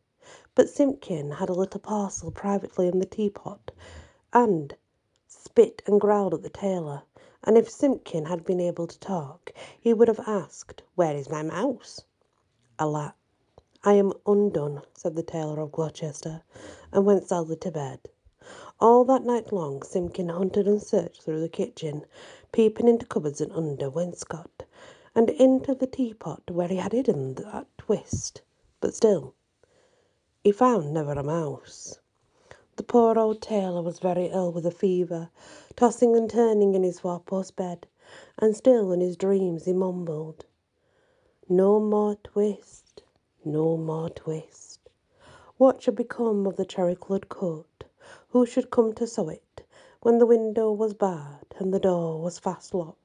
But 0.56 0.68
Simpkin 0.68 1.32
had 1.32 1.48
a 1.48 1.52
little 1.52 1.80
parcel 1.80 2.30
privately 2.30 2.86
in 2.86 3.00
the 3.00 3.06
teapot, 3.06 3.72
and 4.32 4.76
spit 5.26 5.82
and 5.84 6.00
growled 6.00 6.32
at 6.32 6.44
the 6.44 6.48
tailor, 6.48 7.02
and 7.42 7.58
if 7.58 7.68
Simpkin 7.68 8.26
had 8.26 8.44
been 8.44 8.60
able 8.60 8.86
to 8.86 9.00
talk, 9.00 9.52
he 9.80 9.92
would 9.92 10.06
have 10.06 10.20
asked, 10.28 10.84
Where 10.94 11.16
is 11.16 11.28
my 11.28 11.42
mouse? 11.42 12.04
Alack, 12.78 13.16
I 13.82 13.94
am 13.94 14.12
undone, 14.26 14.82
said 14.96 15.16
the 15.16 15.24
tailor 15.24 15.58
of 15.58 15.72
Gloucester, 15.72 16.44
and 16.92 17.04
went 17.04 17.26
sadly 17.26 17.56
to 17.56 17.72
bed. 17.72 18.08
All 18.80 19.04
that 19.06 19.24
night 19.24 19.52
long 19.52 19.82
Simpkin 19.82 20.28
hunted 20.28 20.68
and 20.68 20.80
searched 20.80 21.24
through 21.24 21.40
the 21.40 21.48
kitchen, 21.48 22.06
peeping 22.52 22.86
into 22.86 23.06
cupboards 23.06 23.40
and 23.40 23.50
under 23.50 23.90
wainscot, 23.90 24.62
and 25.16 25.30
into 25.30 25.74
the 25.74 25.88
teapot 25.88 26.48
where 26.48 26.68
he 26.68 26.76
had 26.76 26.92
hidden 26.92 27.34
that 27.34 27.66
twist. 27.76 28.42
But 28.80 28.94
still, 28.94 29.34
he 30.44 30.52
found 30.52 30.92
never 30.92 31.12
a 31.12 31.22
mouse. 31.22 32.00
The 32.76 32.82
poor 32.82 33.18
old 33.18 33.40
tailor 33.40 33.80
was 33.80 33.98
very 33.98 34.26
ill 34.26 34.52
with 34.52 34.66
a 34.66 34.70
fever, 34.70 35.30
tossing 35.74 36.14
and 36.14 36.28
turning 36.28 36.74
in 36.74 36.82
his 36.82 37.00
four-post 37.00 37.56
bed, 37.56 37.86
and 38.38 38.54
still 38.54 38.92
in 38.92 39.00
his 39.00 39.16
dreams 39.16 39.64
he 39.64 39.72
mumbled, 39.72 40.44
No 41.48 41.80
more 41.80 42.16
twist, 42.16 43.02
no 43.42 43.78
more 43.78 44.10
twist. 44.10 44.90
What 45.56 45.80
should 45.80 45.96
become 45.96 46.46
of 46.46 46.56
the 46.56 46.66
cherry-coloured 46.66 47.30
coat? 47.30 47.84
Who 48.28 48.44
should 48.44 48.70
come 48.70 48.92
to 48.96 49.06
sew 49.06 49.30
it 49.30 49.62
when 50.02 50.18
the 50.18 50.26
window 50.26 50.70
was 50.72 50.92
barred 50.92 51.54
and 51.56 51.72
the 51.72 51.80
door 51.80 52.20
was 52.20 52.38
fast 52.38 52.74
locked? 52.74 52.98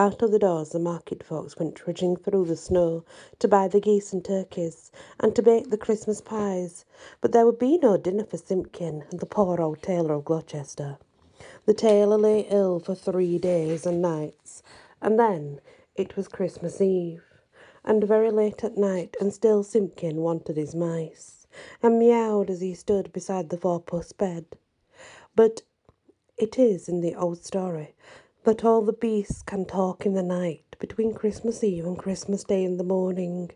Out 0.00 0.22
of 0.22 0.30
the 0.30 0.38
doors 0.38 0.70
the 0.70 0.78
market 0.78 1.22
folks 1.22 1.58
went 1.58 1.74
trudging 1.74 2.16
through 2.16 2.46
the 2.46 2.56
snow 2.56 3.04
to 3.38 3.46
buy 3.46 3.68
the 3.68 3.80
geese 3.80 4.14
and 4.14 4.24
turkeys, 4.24 4.90
and 5.18 5.36
to 5.36 5.42
bake 5.42 5.68
the 5.68 5.76
Christmas 5.76 6.22
pies. 6.22 6.86
But 7.20 7.32
there 7.32 7.44
would 7.44 7.58
be 7.58 7.76
no 7.76 7.98
dinner 7.98 8.24
for 8.24 8.38
Simpkin 8.38 9.04
and 9.10 9.20
the 9.20 9.26
poor 9.26 9.60
old 9.60 9.82
tailor 9.82 10.14
of 10.14 10.24
Gloucester. 10.24 10.96
The 11.66 11.74
tailor 11.74 12.16
lay 12.16 12.46
ill 12.48 12.80
for 12.80 12.94
three 12.94 13.36
days 13.36 13.84
and 13.84 14.00
nights, 14.00 14.62
and 15.02 15.18
then 15.18 15.60
it 15.94 16.16
was 16.16 16.28
Christmas 16.28 16.80
Eve, 16.80 17.22
and 17.84 18.02
very 18.02 18.30
late 18.30 18.64
at 18.64 18.78
night, 18.78 19.18
and 19.20 19.34
still 19.34 19.62
Simpkin 19.62 20.22
wanted 20.22 20.56
his 20.56 20.74
mice, 20.74 21.46
and 21.82 21.98
meowed 21.98 22.48
as 22.48 22.62
he 22.62 22.72
stood 22.72 23.12
beside 23.12 23.50
the 23.50 23.58
four-post 23.58 24.16
bed. 24.16 24.46
But 25.36 25.60
it 26.38 26.58
is 26.58 26.88
in 26.88 27.02
the 27.02 27.14
old 27.14 27.44
story 27.44 27.94
that 28.44 28.64
all 28.64 28.80
the 28.80 28.92
beasts 28.92 29.42
can 29.42 29.66
talk 29.66 30.06
in 30.06 30.14
the 30.14 30.22
night 30.22 30.64
between 30.78 31.12
Christmas 31.12 31.62
Eve 31.62 31.84
and 31.84 31.98
Christmas 31.98 32.42
Day 32.42 32.64
in 32.64 32.78
the 32.78 32.84
morning, 32.84 33.50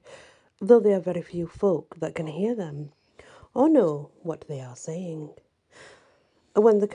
though 0.61 0.79
there 0.79 0.99
are 0.99 1.01
very 1.01 1.23
few 1.23 1.47
folk 1.47 1.97
that 2.01 2.15
can 2.15 2.27
hear 2.27 2.55
them 2.55 2.93
or 3.55 3.67
know 3.69 4.11
what 4.23 4.47
they 4.47 4.61
are 4.61 4.77
saying. 4.77 5.31
When 6.55 6.81
the 6.81 6.89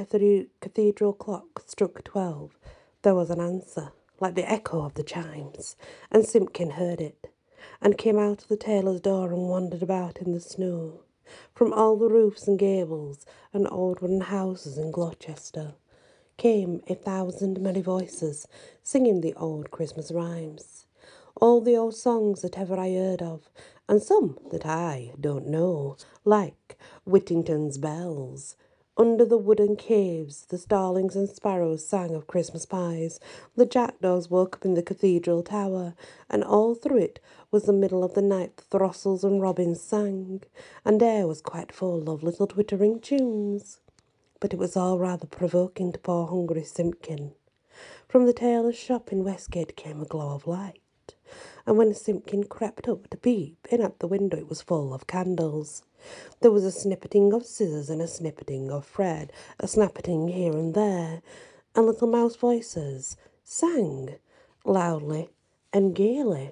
cathedral 0.62 1.14
clock 1.14 1.64
struck 1.66 2.04
twelve, 2.04 2.60
there 3.02 3.16
was 3.16 3.32
an 3.32 3.42
answer, 3.42 3.92
like 4.20 4.36
the 4.36 4.50
echo 4.50 4.86
of 4.86 4.94
the 4.94 5.04
chimes, 5.04 5.76
and 6.12 6.26
Simpkin 6.26 6.72
heard 6.72 7.02
it, 7.02 7.32
and 7.82 7.98
came 7.98 8.20
out 8.20 8.44
of 8.44 8.50
the 8.50 8.58
tailor's 8.58 9.02
door 9.02 9.34
and 9.34 9.50
wandered 9.50 9.82
about 9.82 10.20
in 10.20 10.32
the 10.32 10.40
snow, 10.40 11.02
from 11.56 11.74
all 11.74 11.98
the 11.98 12.08
roofs 12.08 12.48
and 12.48 12.60
gables 12.60 13.26
and 13.52 13.68
old 13.72 14.00
wooden 14.00 14.22
houses 14.22 14.78
in 14.78 14.92
Gloucester 14.92 15.74
came 16.40 16.82
a 16.88 16.96
thousand 16.96 17.60
merry 17.60 17.82
voices 17.82 18.48
singing 18.82 19.20
the 19.20 19.34
old 19.34 19.70
Christmas 19.72 20.10
rhymes, 20.10 20.86
all 21.36 21.60
the 21.60 21.76
old 21.76 21.94
songs 21.94 22.42
that 22.42 22.58
ever 22.58 22.80
I 22.80 22.94
heard 22.94 23.22
of, 23.22 23.50
and 23.90 24.02
some 24.02 24.38
that 24.50 24.66
I 24.66 25.12
don't 25.20 25.48
know, 25.48 25.98
like 26.24 26.78
Whittington's 27.06 27.78
bells. 27.78 28.56
Under 28.96 29.26
the 29.26 29.38
wooden 29.38 29.76
caves, 29.76 30.46
the 30.46 30.58
starlings 30.58 31.18
and 31.18 31.28
sparrows 31.30 31.86
sang 31.86 32.16
of 32.16 32.28
Christmas 32.28 32.66
pies. 32.66 33.20
The 33.58 33.66
jackdaws 33.66 34.30
woke 34.30 34.56
up 34.56 34.66
in 34.66 34.76
the 34.76 34.82
cathedral 34.82 35.44
tower, 35.44 35.94
and 36.30 36.42
all 36.42 36.74
through 36.74 37.00
it 37.00 37.20
was 37.52 37.64
the 37.64 37.74
middle 37.74 38.02
of 38.02 38.14
the 38.14 38.22
night 38.22 38.56
the 38.56 38.64
throstles 38.64 39.26
and 39.26 39.42
robins 39.42 39.82
sang, 39.82 40.44
and 40.86 41.04
air 41.04 41.28
was 41.28 41.42
quite 41.42 41.74
full 41.74 42.10
of 42.10 42.24
little 42.24 42.48
twittering 42.48 43.02
tunes 43.02 43.82
but 44.40 44.54
it 44.54 44.60
was 44.60 44.78
all 44.78 44.98
rather 44.98 45.28
provoking 45.28 45.92
to 45.92 46.00
poor 46.00 46.28
hungry 46.28 46.64
Simpkin. 46.64 47.34
From 48.08 48.26
the 48.26 48.34
tailor's 48.34 48.78
shop 48.78 49.12
in 49.12 49.24
Westgate 49.24 49.76
came 49.76 50.02
a 50.02 50.06
glow 50.06 50.34
of 50.36 50.48
light, 50.48 50.82
and 51.66 51.78
when 51.78 51.94
Simpkin 51.94 52.44
crept 52.46 52.88
up 52.88 53.10
to 53.10 53.18
peep 53.18 53.68
in 53.72 53.82
at 53.82 54.00
the 54.00 54.08
window, 54.08 54.38
it 54.38 54.50
was 54.50 54.62
full 54.62 54.94
of 54.94 55.08
candles. 55.08 55.84
There 56.40 56.52
was 56.52 56.64
a 56.64 56.72
snippeting 56.72 57.34
of 57.36 57.46
scissors 57.46 57.90
and 57.90 58.02
a 58.02 58.06
snippeting 58.06 58.70
of 58.70 58.86
thread, 58.86 59.32
a 59.60 59.66
snappeting 59.66 60.34
here 60.34 60.54
and 60.54 60.74
there, 60.74 61.22
and 61.76 61.86
little 61.86 62.08
mouse 62.08 62.36
voices 62.36 63.18
sang 63.44 64.16
loudly 64.66 65.30
and 65.74 65.94
gaily. 65.96 66.52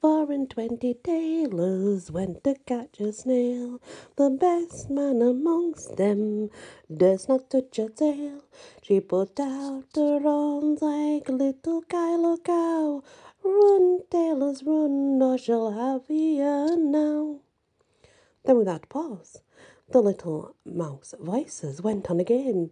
Four 0.00 0.30
and 0.30 0.48
twenty 0.48 0.92
tailors 0.92 2.10
went 2.10 2.44
to 2.44 2.54
catch 2.66 3.00
a 3.00 3.12
snail. 3.12 3.80
The 4.16 4.28
best 4.30 4.90
man 4.90 5.22
amongst 5.22 5.96
them 5.96 6.50
durst 6.94 7.28
not 7.30 7.48
touch 7.48 7.78
a 7.78 7.88
tail. 7.88 8.42
She 8.82 9.00
put 9.00 9.40
out 9.40 9.84
her 9.96 10.20
arms 10.26 10.82
like 10.82 11.28
little 11.28 11.82
kyloe 11.82 12.44
cow. 12.44 13.02
Run, 13.42 14.00
tailors, 14.10 14.62
run, 14.64 15.22
or 15.22 15.38
she'll 15.38 15.70
have 15.70 16.02
you 16.10 16.76
now. 16.76 17.40
Then, 18.44 18.58
without 18.58 18.88
pause, 18.88 19.40
the 19.90 20.00
little 20.00 20.56
mouse 20.64 21.14
voices 21.18 21.80
went 21.80 22.10
on 22.10 22.20
again. 22.20 22.70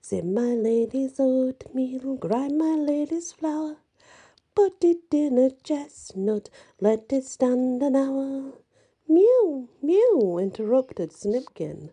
Say, 0.00 0.22
my 0.22 0.54
lady's 0.54 1.20
oatmeal, 1.20 2.16
grind 2.16 2.58
my 2.58 2.74
lady's 2.74 3.32
flour. 3.32 3.76
Put 4.54 4.84
it 4.84 5.04
in 5.12 5.38
a 5.38 5.50
chestnut, 5.50 6.50
let 6.80 7.12
it 7.12 7.24
stand 7.24 7.82
an 7.82 7.96
hour. 7.96 8.52
Mew, 9.08 9.68
mew, 9.82 10.38
interrupted 10.38 11.12
Simpkin, 11.12 11.92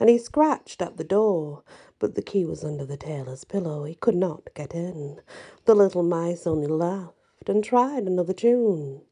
and 0.00 0.08
he 0.08 0.18
scratched 0.18 0.82
at 0.82 0.96
the 0.98 1.04
door. 1.04 1.62
but 1.98 2.14
the 2.14 2.22
key 2.22 2.44
was 2.44 2.64
under 2.64 2.84
the 2.86 2.96
tailor's 2.96 3.44
pillow. 3.44 3.84
He 3.84 3.94
could 3.96 4.16
not 4.16 4.50
get 4.54 4.74
in. 4.74 5.20
The 5.64 5.74
little 5.74 6.02
mice 6.02 6.46
only 6.46 6.68
laughed 6.68 7.48
and 7.48 7.64
tried 7.64 8.04
another 8.04 8.34
tune. 8.34 9.02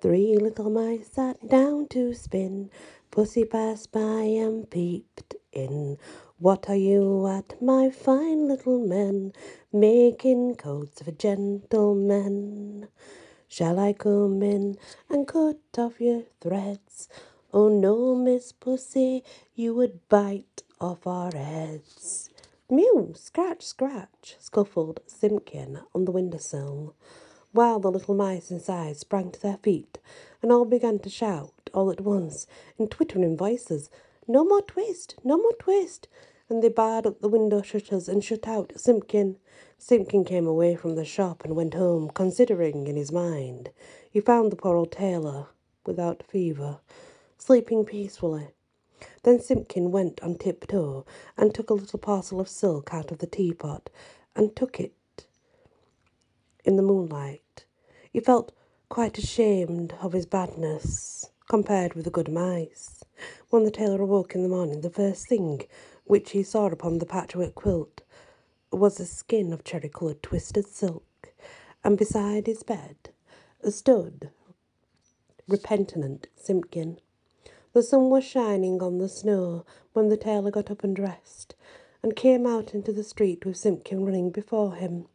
Three 0.00 0.36
little 0.36 0.70
mice 0.70 1.08
sat 1.12 1.48
down 1.48 1.88
to 1.88 2.14
spin. 2.14 2.70
Pussy 3.10 3.44
passed 3.44 3.92
by 3.92 4.00
and 4.00 4.70
peeped 4.70 5.36
in. 5.52 5.98
What 6.40 6.68
are 6.68 6.76
you 6.76 7.26
at, 7.26 7.60
my 7.60 7.90
fine 7.90 8.46
little 8.46 8.78
men, 8.78 9.32
making 9.72 10.54
coats 10.54 11.02
for 11.02 11.10
gentlemen? 11.10 12.86
Shall 13.48 13.80
I 13.80 13.92
come 13.92 14.40
in 14.44 14.78
and 15.10 15.26
cut 15.26 15.58
off 15.76 16.00
your 16.00 16.22
threads? 16.40 17.08
Oh 17.52 17.68
no, 17.68 18.14
Miss 18.14 18.52
Pussy, 18.52 19.24
you 19.56 19.74
would 19.74 20.08
bite 20.08 20.62
off 20.80 21.08
our 21.08 21.32
heads. 21.34 22.30
Mew, 22.70 23.14
scratch, 23.16 23.64
scratch, 23.66 24.36
scuffled 24.38 25.00
Simpkin 25.08 25.80
on 25.92 26.04
the 26.04 26.12
windowsill, 26.12 26.94
while 27.50 27.80
the 27.80 27.90
little 27.90 28.14
mice 28.14 28.52
inside 28.52 28.96
sprang 28.96 29.32
to 29.32 29.42
their 29.42 29.58
feet 29.58 29.98
and 30.40 30.52
all 30.52 30.64
began 30.64 31.00
to 31.00 31.10
shout 31.10 31.68
all 31.74 31.90
at 31.90 32.00
once 32.00 32.46
in 32.78 32.86
twittering 32.86 33.36
voices, 33.36 33.90
No 34.28 34.44
more 34.44 34.62
twist, 34.62 35.16
no 35.24 35.36
more 35.38 35.54
twist, 35.58 36.06
and 36.48 36.62
they 36.62 36.68
barred 36.68 37.06
up 37.06 37.20
the 37.20 37.28
window 37.28 37.62
shutters 37.62 38.08
and 38.08 38.24
shut 38.24 38.48
out 38.48 38.72
Simpkin. 38.76 39.36
Simpkin 39.76 40.24
came 40.24 40.46
away 40.46 40.74
from 40.74 40.94
the 40.94 41.04
shop 41.04 41.44
and 41.44 41.54
went 41.54 41.74
home, 41.74 42.10
considering 42.14 42.86
in 42.86 42.96
his 42.96 43.12
mind. 43.12 43.70
He 44.10 44.20
found 44.20 44.50
the 44.50 44.56
poor 44.56 44.76
old 44.76 44.92
tailor 44.92 45.48
without 45.86 46.22
fever, 46.22 46.80
sleeping 47.36 47.84
peacefully. 47.84 48.48
Then 49.22 49.40
Simpkin 49.40 49.92
went 49.92 50.22
on 50.22 50.36
tiptoe 50.36 51.04
and 51.36 51.54
took 51.54 51.70
a 51.70 51.74
little 51.74 51.98
parcel 51.98 52.40
of 52.40 52.48
silk 52.48 52.92
out 52.92 53.12
of 53.12 53.18
the 53.18 53.26
teapot 53.26 53.90
and 54.34 54.56
took 54.56 54.80
it 54.80 55.26
in 56.64 56.76
the 56.76 56.82
moonlight. 56.82 57.64
He 58.12 58.20
felt 58.20 58.52
quite 58.88 59.18
ashamed 59.18 59.94
of 60.00 60.12
his 60.12 60.26
badness 60.26 61.30
compared 61.48 61.94
with 61.94 62.04
the 62.04 62.10
good 62.10 62.30
mice. 62.30 62.97
When 63.50 63.64
the 63.64 63.70
tailor 63.70 64.02
awoke 64.02 64.34
in 64.34 64.42
the 64.42 64.48
morning, 64.50 64.82
the 64.82 64.90
first 64.90 65.26
thing 65.26 65.62
which 66.04 66.32
he 66.32 66.42
saw 66.42 66.66
upon 66.66 66.98
the 66.98 67.06
patchwork 67.06 67.54
quilt 67.54 68.02
was 68.70 69.00
a 69.00 69.06
skin 69.06 69.54
of 69.54 69.64
cherry 69.64 69.88
coloured 69.88 70.22
twisted 70.22 70.66
silk, 70.66 71.32
and 71.82 71.96
beside 71.96 72.46
his 72.46 72.62
bed 72.62 73.08
stood 73.70 74.28
repentant 75.46 76.26
Simpkin. 76.36 77.00
The 77.72 77.82
sun 77.82 78.10
was 78.10 78.22
shining 78.22 78.82
on 78.82 78.98
the 78.98 79.08
snow 79.08 79.64
when 79.94 80.10
the 80.10 80.18
tailor 80.18 80.50
got 80.50 80.70
up 80.70 80.84
and 80.84 80.94
dressed, 80.94 81.54
and 82.02 82.14
came 82.14 82.46
out 82.46 82.74
into 82.74 82.92
the 82.92 83.02
street 83.02 83.46
with 83.46 83.56
Simpkin 83.56 84.04
running 84.04 84.28
before 84.30 84.74
him. 84.74 85.06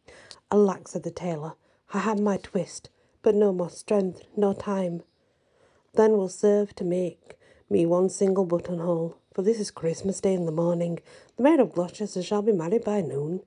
Alack, 0.50 0.88
said 0.88 1.04
the 1.04 1.12
tailor, 1.12 1.52
I 1.92 2.00
have 2.00 2.18
my 2.18 2.38
twist, 2.38 2.90
but 3.22 3.36
no 3.36 3.52
more 3.52 3.70
strength 3.70 4.22
nor 4.36 4.54
time. 4.54 5.04
Then 5.92 6.16
will 6.16 6.28
serve 6.28 6.74
to 6.74 6.84
make 6.84 7.38
me 7.70 7.86
one 7.86 8.08
single 8.08 8.44
buttonhole, 8.44 9.16
for 9.32 9.42
this 9.42 9.58
is 9.58 9.70
Christmas 9.70 10.20
Day 10.20 10.34
in 10.34 10.46
the 10.46 10.52
morning. 10.52 10.98
The 11.36 11.42
Mayor 11.42 11.62
of 11.62 11.72
Gloucester 11.72 12.22
shall 12.22 12.42
be 12.42 12.52
married 12.52 12.84
by 12.84 13.00
noon. 13.00 13.40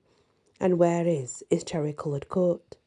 And 0.59 0.79
where 0.79 1.05
is 1.05 1.43
his 1.49 1.63
cherry 1.63 1.93
coloured 1.93 2.27
coat? 2.27 2.77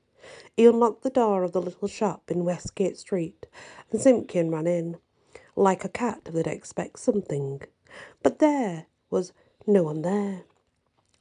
He 0.57 0.67
unlocked 0.67 1.03
the 1.03 1.11
door 1.11 1.45
of 1.45 1.53
the 1.53 1.63
little 1.63 1.89
shop 1.89 2.31
in 2.31 2.45
Westgate 2.45 2.99
Street, 2.99 3.47
and 3.91 4.01
Simpkin 4.01 4.51
ran 4.51 4.67
in 4.67 4.99
like 5.57 5.85
a 5.85 5.89
cat 5.89 6.25
that 6.25 6.47
expects 6.47 7.03
something. 7.03 7.63
But 8.23 8.39
there 8.39 8.87
was 9.09 9.33
no 9.67 9.85
one 9.85 10.03
there, 10.03 10.43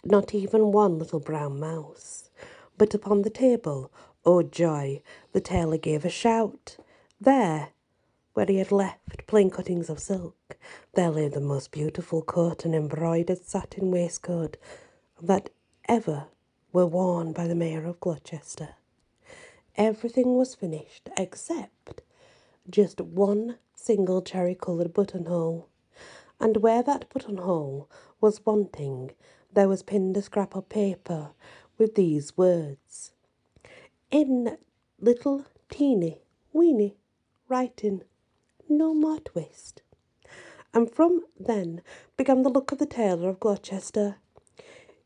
not 0.03 0.33
even 0.33 0.71
one 0.71 0.97
little 0.97 1.19
brown 1.19 1.59
mouse. 1.59 2.29
But 2.77 2.93
upon 2.93 3.21
the 3.21 3.29
table, 3.29 3.91
oh 4.25 4.41
joy, 4.41 5.01
the 5.33 5.41
tailor 5.41 5.77
gave 5.77 6.03
a 6.03 6.09
shout. 6.09 6.77
There, 7.21 7.69
where 8.39 8.47
he 8.47 8.55
had 8.55 8.71
left 8.71 9.27
plain 9.27 9.49
cuttings 9.49 9.89
of 9.89 9.99
silk, 9.99 10.57
there 10.93 11.09
lay 11.09 11.27
the 11.27 11.41
most 11.41 11.71
beautiful 11.71 12.21
coat 12.21 12.63
and 12.63 12.73
embroidered 12.73 13.43
satin 13.45 13.91
waistcoat 13.91 14.55
that 15.21 15.49
ever 15.89 16.23
were 16.71 16.85
worn 16.85 17.33
by 17.33 17.45
the 17.45 17.53
Mayor 17.53 17.85
of 17.85 17.99
Gloucester. 17.99 18.75
Everything 19.75 20.35
was 20.35 20.55
finished 20.55 21.09
except 21.17 22.01
just 22.69 23.01
one 23.01 23.57
single 23.75 24.21
cherry 24.21 24.55
coloured 24.55 24.93
buttonhole, 24.93 25.67
and 26.39 26.55
where 26.63 26.81
that 26.81 27.09
buttonhole 27.09 27.89
was 28.21 28.45
wanting, 28.45 29.11
there 29.51 29.67
was 29.67 29.83
pinned 29.83 30.15
a 30.15 30.21
scrap 30.21 30.55
of 30.55 30.69
paper 30.69 31.31
with 31.77 31.95
these 31.95 32.37
words. 32.37 33.11
In 34.11 34.57
little 34.97 35.43
teeny 35.69 36.21
weeny 36.53 36.95
writing, 37.49 38.03
no 38.69 38.93
more 38.93 39.19
twist. 39.19 39.81
And 40.73 40.89
from 40.89 41.23
then 41.39 41.81
began 42.15 42.43
the 42.43 42.49
look 42.49 42.71
of 42.71 42.77
the 42.77 42.85
tailor 42.85 43.29
of 43.29 43.39
Gloucester. 43.39 44.17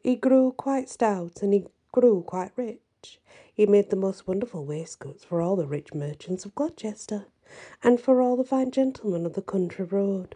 He 0.01 0.15
grew 0.15 0.51
quite 0.51 0.89
stout 0.89 1.41
and 1.41 1.53
he 1.53 1.65
grew 1.91 2.23
quite 2.23 2.51
rich. 2.55 3.19
He 3.53 3.65
made 3.65 3.89
the 3.89 3.95
most 3.95 4.27
wonderful 4.27 4.65
waistcoats 4.65 5.23
for 5.23 5.41
all 5.41 5.55
the 5.55 5.67
rich 5.67 5.93
merchants 5.93 6.43
of 6.43 6.55
Gloucester 6.55 7.25
and 7.81 7.99
for 7.99 8.21
all 8.21 8.35
the 8.35 8.43
fine 8.43 8.71
gentlemen 8.71 9.25
of 9.25 9.33
the 9.33 9.41
country 9.41 9.85
road. 9.85 10.35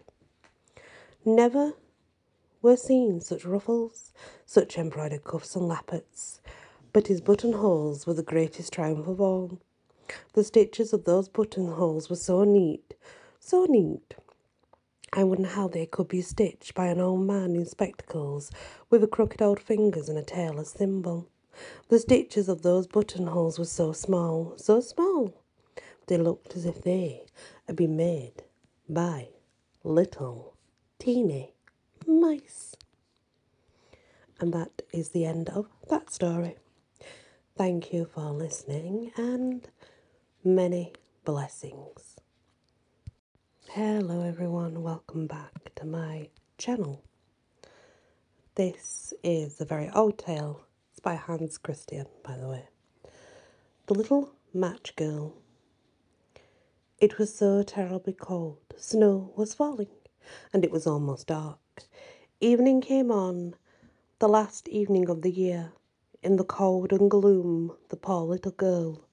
Never 1.24 1.74
were 2.62 2.76
seen 2.76 3.20
such 3.20 3.44
ruffles, 3.44 4.12
such 4.46 4.78
embroidered 4.78 5.24
cuffs 5.24 5.54
and 5.54 5.68
lappets, 5.68 6.40
but 6.92 7.08
his 7.08 7.20
buttonholes 7.20 8.06
were 8.06 8.14
the 8.14 8.22
greatest 8.22 8.72
triumph 8.72 9.06
of 9.06 9.20
all. 9.20 9.58
The 10.32 10.44
stitches 10.44 10.92
of 10.92 11.04
those 11.04 11.28
buttonholes 11.28 12.08
were 12.08 12.16
so 12.16 12.44
neat, 12.44 12.94
so 13.38 13.64
neat. 13.68 14.14
I 15.12 15.24
wonder 15.24 15.48
how 15.48 15.68
they 15.68 15.86
could 15.86 16.08
be 16.08 16.20
stitched 16.20 16.74
by 16.74 16.86
an 16.86 17.00
old 17.00 17.26
man 17.26 17.56
in 17.56 17.64
spectacles 17.64 18.50
with 18.90 19.02
a 19.02 19.08
crooked 19.08 19.40
old 19.40 19.60
fingers 19.60 20.08
and 20.08 20.18
a 20.18 20.22
tailor's 20.22 20.72
thimble. 20.72 21.28
The 21.88 21.98
stitches 21.98 22.48
of 22.48 22.62
those 22.62 22.86
buttonholes 22.86 23.58
were 23.58 23.64
so 23.64 23.92
small, 23.92 24.54
so 24.56 24.80
small, 24.80 25.34
they 26.06 26.16
looked 26.16 26.56
as 26.56 26.64
if 26.66 26.82
they 26.82 27.24
had 27.66 27.76
been 27.76 27.96
made 27.96 28.42
by 28.88 29.28
little 29.82 30.54
teeny 30.98 31.54
mice. 32.06 32.76
And 34.40 34.52
that 34.52 34.82
is 34.92 35.10
the 35.10 35.24
end 35.24 35.48
of 35.50 35.66
that 35.88 36.10
story. 36.10 36.56
Thank 37.56 37.92
you 37.92 38.04
for 38.04 38.30
listening 38.30 39.10
and 39.16 39.68
many 40.44 40.92
blessings. 41.24 42.17
Hello, 43.72 44.22
everyone, 44.22 44.82
welcome 44.82 45.26
back 45.26 45.74
to 45.76 45.86
my 45.86 46.28
channel. 46.56 47.02
This 48.54 49.12
is 49.22 49.60
a 49.60 49.64
very 49.66 49.90
old 49.94 50.18
tale. 50.18 50.62
It's 50.90 51.00
by 51.00 51.14
Hans 51.16 51.58
Christian, 51.58 52.06
by 52.24 52.36
the 52.36 52.48
way. 52.48 52.64
The 53.86 53.94
Little 53.94 54.32
Match 54.54 54.96
Girl 54.96 55.34
it 57.00 57.18
was 57.18 57.32
so 57.34 57.62
terribly 57.62 58.12
cold. 58.12 58.58
Snow 58.76 59.32
was 59.36 59.54
falling, 59.54 59.90
and 60.52 60.64
it 60.64 60.70
was 60.72 60.86
almost 60.86 61.28
dark. 61.28 61.58
Evening 62.40 62.80
came 62.80 63.12
on, 63.12 63.54
the 64.18 64.28
last 64.28 64.68
evening 64.68 65.08
of 65.08 65.22
the 65.22 65.30
year. 65.30 65.72
In 66.22 66.36
the 66.36 66.44
cold 66.44 66.92
and 66.92 67.08
gloom, 67.10 67.76
the 67.90 67.96
poor 67.96 68.22
little 68.22 68.50
girl, 68.52 69.04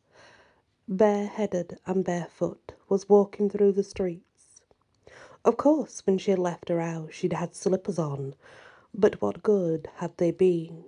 bareheaded 0.88 1.78
and 1.86 2.04
barefoot, 2.04 2.74
was 2.90 3.08
walking 3.08 3.50
through 3.52 3.74
the 3.74 3.84
streets. 3.84 4.25
Of 5.46 5.58
course, 5.58 6.02
when 6.08 6.18
she 6.18 6.32
had 6.32 6.40
left 6.40 6.70
her 6.70 6.82
house, 6.82 7.14
she'd 7.14 7.34
had 7.34 7.54
slippers 7.54 8.00
on, 8.00 8.34
but 8.96 9.22
what 9.22 9.44
good 9.44 9.88
had 9.98 10.18
they 10.18 10.32
been? 10.32 10.86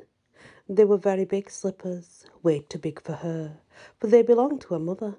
They 0.68 0.84
were 0.84 0.98
very 0.98 1.26
big 1.26 1.52
slippers, 1.52 2.26
way 2.42 2.62
too 2.62 2.80
big 2.80 3.00
for 3.00 3.14
her, 3.14 3.60
for 4.00 4.08
they 4.08 4.24
belonged 4.24 4.62
to 4.62 4.74
her 4.74 4.80
mother. 4.80 5.18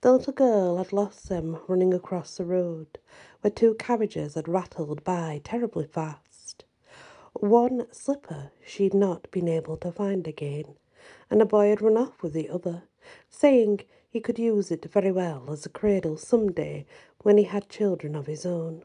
The 0.00 0.10
little 0.10 0.32
girl 0.32 0.78
had 0.78 0.92
lost 0.92 1.28
them 1.28 1.60
running 1.68 1.94
across 1.94 2.36
the 2.36 2.44
road, 2.44 2.98
where 3.42 3.52
two 3.52 3.74
carriages 3.74 4.34
had 4.34 4.48
rattled 4.48 5.04
by 5.04 5.40
terribly 5.44 5.86
fast. 5.86 6.64
One 7.34 7.86
slipper 7.92 8.50
she'd 8.66 8.92
not 8.92 9.30
been 9.30 9.46
able 9.46 9.76
to 9.76 9.92
find 9.92 10.26
again, 10.26 10.74
and 11.30 11.40
a 11.40 11.46
boy 11.46 11.68
had 11.68 11.80
run 11.80 11.96
off 11.96 12.24
with 12.24 12.32
the 12.32 12.50
other, 12.50 12.82
saying 13.30 13.82
he 14.14 14.20
could 14.20 14.38
use 14.38 14.70
it 14.70 14.84
very 14.92 15.10
well 15.10 15.46
as 15.50 15.66
a 15.66 15.68
cradle 15.68 16.16
some 16.16 16.52
day 16.52 16.86
when 17.24 17.36
he 17.36 17.42
had 17.42 17.68
children 17.68 18.14
of 18.14 18.26
his 18.26 18.46
own. 18.46 18.84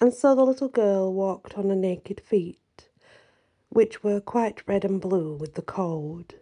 And 0.00 0.14
so 0.14 0.36
the 0.36 0.44
little 0.44 0.68
girl 0.68 1.12
walked 1.12 1.58
on 1.58 1.68
her 1.68 1.74
naked 1.74 2.20
feet, 2.20 2.88
which 3.68 4.04
were 4.04 4.20
quite 4.20 4.68
red 4.68 4.84
and 4.84 5.00
blue 5.00 5.34
with 5.34 5.54
the 5.54 5.62
cold. 5.62 6.34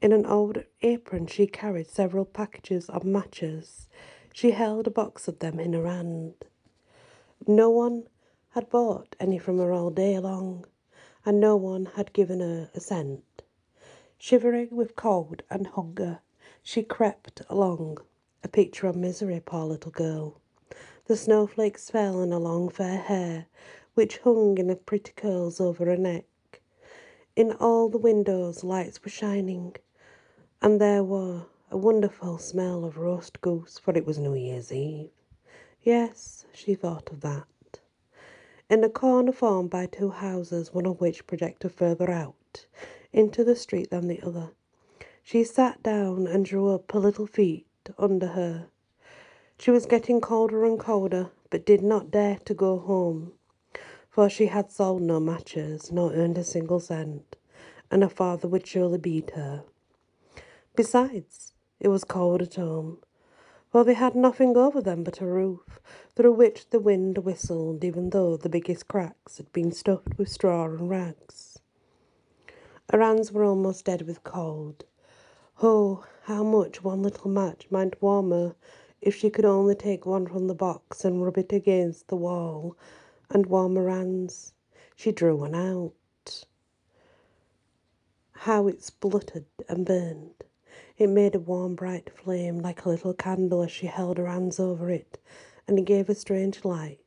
In 0.00 0.12
an 0.12 0.24
old 0.24 0.62
apron, 0.82 1.26
she 1.26 1.48
carried 1.48 1.88
several 1.88 2.24
packages 2.24 2.88
of 2.88 3.02
matches. 3.02 3.88
She 4.32 4.52
held 4.52 4.86
a 4.86 4.90
box 4.90 5.26
of 5.26 5.40
them 5.40 5.58
in 5.58 5.72
her 5.72 5.88
hand. 5.88 6.34
No 7.48 7.68
one 7.68 8.04
had 8.50 8.70
bought 8.70 9.16
any 9.18 9.38
from 9.38 9.58
her 9.58 9.72
all 9.72 9.90
day 9.90 10.20
long, 10.20 10.66
and 11.26 11.40
no 11.40 11.56
one 11.56 11.86
had 11.96 12.12
given 12.12 12.38
her 12.38 12.70
a 12.76 12.78
cent. 12.78 13.42
Shivering 14.18 14.68
with 14.70 14.94
cold 14.94 15.42
and 15.50 15.66
hunger, 15.66 16.20
she 16.62 16.82
crept 16.82 17.42
along, 17.48 17.98
a 18.44 18.48
picture 18.48 18.86
of 18.86 18.94
misery, 18.94 19.42
poor 19.44 19.64
little 19.64 19.90
girl. 19.90 20.40
The 21.06 21.16
snowflakes 21.16 21.90
fell 21.90 22.20
on 22.20 22.30
her 22.30 22.38
long 22.38 22.68
fair 22.68 22.98
hair, 22.98 23.46
which 23.94 24.18
hung 24.18 24.56
in 24.58 24.74
pretty 24.86 25.12
curls 25.12 25.60
over 25.60 25.86
her 25.86 25.96
neck. 25.96 26.24
In 27.34 27.52
all 27.52 27.88
the 27.88 27.98
windows 27.98 28.62
lights 28.62 29.02
were 29.02 29.10
shining, 29.10 29.74
and 30.60 30.80
there 30.80 31.02
were 31.02 31.46
a 31.70 31.76
wonderful 31.76 32.38
smell 32.38 32.84
of 32.84 32.96
roast 32.96 33.40
goose, 33.40 33.78
for 33.78 33.96
it 33.96 34.06
was 34.06 34.18
New 34.18 34.34
Year's 34.34 34.70
Eve. 34.70 35.10
Yes, 35.82 36.46
she 36.52 36.74
thought 36.74 37.10
of 37.10 37.22
that. 37.22 37.80
In 38.70 38.84
a 38.84 38.88
corner 38.88 39.32
formed 39.32 39.70
by 39.70 39.86
two 39.86 40.10
houses, 40.10 40.72
one 40.72 40.86
of 40.86 41.00
which 41.00 41.26
projected 41.26 41.72
further 41.72 42.10
out 42.10 42.66
into 43.12 43.42
the 43.42 43.56
street 43.56 43.90
than 43.90 44.06
the 44.06 44.22
other, 44.22 44.50
she 45.22 45.44
sat 45.44 45.82
down 45.82 46.26
and 46.26 46.44
drew 46.44 46.68
up 46.68 46.90
her 46.92 46.98
little 46.98 47.26
feet 47.26 47.66
under 47.96 48.28
her. 48.28 48.66
She 49.58 49.70
was 49.70 49.86
getting 49.86 50.20
colder 50.20 50.64
and 50.64 50.78
colder, 50.78 51.30
but 51.48 51.64
did 51.64 51.82
not 51.82 52.10
dare 52.10 52.38
to 52.44 52.54
go 52.54 52.78
home, 52.78 53.32
for 54.10 54.28
she 54.28 54.46
had 54.46 54.70
sold 54.70 55.02
no 55.02 55.20
matches 55.20 55.92
nor 55.92 56.12
earned 56.12 56.38
a 56.38 56.44
single 56.44 56.80
cent, 56.80 57.36
and 57.90 58.02
her 58.02 58.08
father 58.08 58.48
would 58.48 58.66
surely 58.66 58.98
beat 58.98 59.30
her. 59.30 59.62
Besides, 60.74 61.52
it 61.78 61.88
was 61.88 62.04
cold 62.04 62.42
at 62.42 62.56
home, 62.56 62.98
for 63.70 63.84
they 63.84 63.94
had 63.94 64.14
nothing 64.14 64.56
over 64.56 64.80
them 64.80 65.04
but 65.04 65.20
a 65.20 65.26
roof, 65.26 65.80
through 66.14 66.32
which 66.32 66.70
the 66.70 66.80
wind 66.80 67.18
whistled, 67.18 67.84
even 67.84 68.10
though 68.10 68.36
the 68.36 68.48
biggest 68.48 68.88
cracks 68.88 69.36
had 69.36 69.52
been 69.52 69.72
stuffed 69.72 70.18
with 70.18 70.28
straw 70.28 70.64
and 70.64 70.90
rags. 70.90 71.58
Her 72.90 73.00
hands 73.00 73.32
were 73.32 73.44
almost 73.44 73.84
dead 73.84 74.02
with 74.02 74.24
cold. 74.24 74.84
Oh, 75.64 76.04
how 76.24 76.42
much 76.42 76.82
one 76.82 77.04
little 77.04 77.30
match 77.30 77.68
might 77.70 78.02
warm 78.02 78.32
her 78.32 78.56
if 79.00 79.14
she 79.14 79.30
could 79.30 79.44
only 79.44 79.76
take 79.76 80.04
one 80.04 80.26
from 80.26 80.48
the 80.48 80.56
box 80.56 81.04
and 81.04 81.24
rub 81.24 81.38
it 81.38 81.52
against 81.52 82.08
the 82.08 82.16
wall 82.16 82.76
and 83.30 83.46
warm 83.46 83.76
her 83.76 83.88
hands. 83.88 84.54
She 84.96 85.12
drew 85.12 85.36
one 85.36 85.54
out. 85.54 86.44
How 88.32 88.66
it 88.66 88.82
spluttered 88.82 89.44
and 89.68 89.86
burned. 89.86 90.42
It 90.98 91.06
made 91.06 91.36
a 91.36 91.38
warm, 91.38 91.76
bright 91.76 92.10
flame 92.10 92.58
like 92.58 92.84
a 92.84 92.88
little 92.88 93.14
candle 93.14 93.62
as 93.62 93.70
she 93.70 93.86
held 93.86 94.18
her 94.18 94.26
hands 94.26 94.58
over 94.58 94.90
it, 94.90 95.20
and 95.68 95.78
it 95.78 95.84
gave 95.84 96.08
a 96.08 96.16
strange 96.16 96.64
light. 96.64 97.01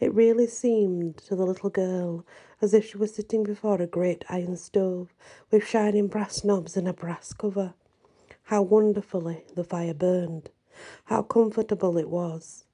It 0.00 0.14
really 0.14 0.46
seemed 0.46 1.18
to 1.18 1.36
the 1.36 1.44
little 1.44 1.70
girl 1.70 2.24
as 2.60 2.74
if 2.74 2.84
she 2.84 2.98
was 2.98 3.14
sitting 3.14 3.42
before 3.42 3.80
a 3.80 3.86
great 3.86 4.24
iron 4.28 4.56
stove 4.56 5.14
with 5.50 5.64
shining 5.64 6.08
brass 6.08 6.44
knobs 6.44 6.76
and 6.76 6.88
a 6.88 6.92
brass 6.92 7.32
cover. 7.32 7.74
How 8.44 8.62
wonderfully 8.62 9.44
the 9.54 9.64
fire 9.64 9.94
burned! 9.94 10.50
How 11.04 11.22
comfortable 11.22 11.98
it 11.98 12.08
was! 12.08 12.64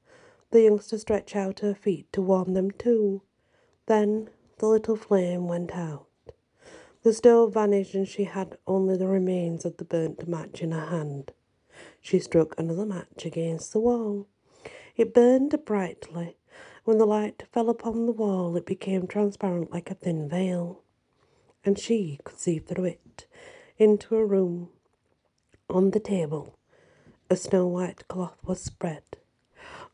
The 0.50 0.62
youngster 0.62 0.98
stretched 0.98 1.34
out 1.34 1.60
her 1.60 1.74
feet 1.74 2.12
to 2.12 2.22
warm 2.22 2.54
them 2.54 2.70
too. 2.70 3.22
Then 3.86 4.30
the 4.58 4.68
little 4.68 4.96
flame 4.96 5.48
went 5.48 5.72
out. 5.72 6.06
The 7.02 7.12
stove 7.12 7.54
vanished 7.54 7.94
and 7.94 8.08
she 8.08 8.24
had 8.24 8.56
only 8.66 8.96
the 8.96 9.08
remains 9.08 9.64
of 9.64 9.76
the 9.76 9.84
burnt 9.84 10.26
match 10.26 10.62
in 10.62 10.70
her 10.72 10.86
hand. 10.86 11.32
She 12.00 12.18
struck 12.18 12.54
another 12.58 12.86
match 12.86 13.26
against 13.26 13.72
the 13.72 13.80
wall. 13.80 14.26
It 14.96 15.12
burned 15.12 15.58
brightly. 15.64 16.36
When 16.84 16.98
the 16.98 17.06
light 17.06 17.44
fell 17.50 17.70
upon 17.70 18.06
the 18.06 18.12
wall, 18.12 18.56
it 18.56 18.66
became 18.66 19.06
transparent 19.06 19.72
like 19.72 19.90
a 19.90 19.94
thin 19.94 20.28
veil, 20.28 20.82
and 21.64 21.78
she 21.78 22.20
could 22.24 22.38
see 22.38 22.58
through 22.58 22.84
it 22.84 23.26
into 23.78 24.16
a 24.16 24.26
room. 24.26 24.68
On 25.70 25.92
the 25.92 26.00
table, 26.00 26.54
a 27.30 27.36
snow 27.36 27.66
white 27.66 28.06
cloth 28.08 28.36
was 28.44 28.60
spread. 28.60 29.02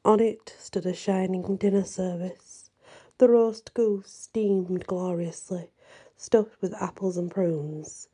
On 0.04 0.18
it 0.18 0.56
stood 0.58 0.84
a 0.84 0.92
shining 0.92 1.56
dinner 1.56 1.84
service. 1.84 2.70
The 3.18 3.28
roast 3.28 3.72
goose 3.72 4.10
steamed 4.10 4.86
gloriously 4.86 5.70
stuffed 6.16 6.60
with 6.60 6.74
apples 6.74 7.16
and 7.16 7.30
prunes. 7.30 8.08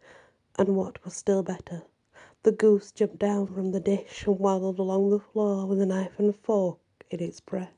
And 0.58 0.76
what 0.76 1.02
was 1.02 1.16
still 1.16 1.42
better, 1.42 1.84
the 2.42 2.52
goose 2.52 2.92
jumped 2.92 3.18
down 3.18 3.46
from 3.46 3.72
the 3.72 3.80
dish 3.80 4.26
and 4.26 4.38
waddled 4.38 4.78
along 4.78 5.10
the 5.10 5.18
floor 5.18 5.66
with 5.66 5.80
a 5.80 5.86
knife 5.86 6.18
and 6.18 6.36
fork 6.36 6.78
in 7.10 7.20
its 7.20 7.40
breast, 7.40 7.72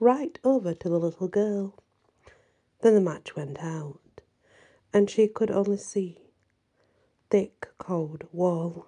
right 0.00 0.38
over 0.44 0.74
to 0.74 0.88
the 0.88 0.98
little 0.98 1.28
girl. 1.28 1.74
Then 2.82 2.94
the 2.94 3.00
match 3.00 3.36
went 3.36 3.58
out, 3.60 4.20
and 4.92 5.08
she 5.08 5.28
could 5.28 5.50
only 5.50 5.76
see 5.76 6.18
thick, 7.30 7.68
cold 7.78 8.26
wall. 8.32 8.86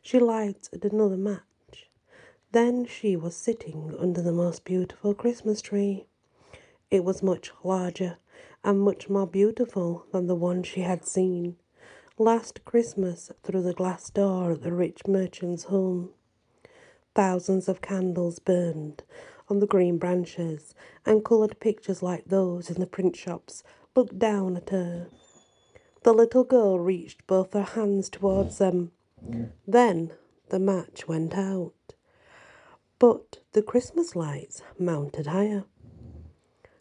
She 0.00 0.18
lighted 0.18 0.84
another 0.84 1.16
match. 1.16 1.90
Then 2.52 2.86
she 2.86 3.16
was 3.16 3.36
sitting 3.36 3.94
under 3.98 4.22
the 4.22 4.32
most 4.32 4.64
beautiful 4.64 5.14
Christmas 5.14 5.60
tree. 5.60 6.06
It 6.90 7.04
was 7.04 7.22
much 7.22 7.50
larger 7.64 8.18
and 8.62 8.80
much 8.80 9.08
more 9.08 9.26
beautiful 9.26 10.06
than 10.12 10.26
the 10.26 10.34
one 10.34 10.62
she 10.62 10.80
had 10.82 11.06
seen 11.06 11.56
last 12.18 12.64
Christmas 12.64 13.30
through 13.42 13.62
the 13.62 13.74
glass 13.74 14.08
door 14.08 14.52
at 14.52 14.62
the 14.62 14.72
rich 14.72 15.02
merchant's 15.06 15.64
home. 15.64 16.10
Thousands 17.14 17.68
of 17.68 17.82
candles 17.82 18.38
burned 18.38 19.02
on 19.48 19.60
the 19.60 19.66
green 19.66 19.98
branches, 19.98 20.74
and 21.04 21.24
coloured 21.24 21.60
pictures 21.60 22.02
like 22.02 22.24
those 22.26 22.70
in 22.70 22.80
the 22.80 22.86
print 22.86 23.16
shops 23.16 23.62
looked 23.94 24.18
down 24.18 24.56
at 24.56 24.70
her. 24.70 25.08
The 26.02 26.12
little 26.12 26.44
girl 26.44 26.78
reached 26.78 27.26
both 27.26 27.52
her 27.52 27.62
hands 27.62 28.08
towards 28.08 28.58
them. 28.58 28.92
Then 29.66 30.12
the 30.50 30.58
match 30.60 31.08
went 31.08 31.36
out. 31.36 31.72
But 32.98 33.38
the 33.52 33.62
Christmas 33.62 34.14
lights 34.14 34.62
mounted 34.78 35.26
higher. 35.26 35.64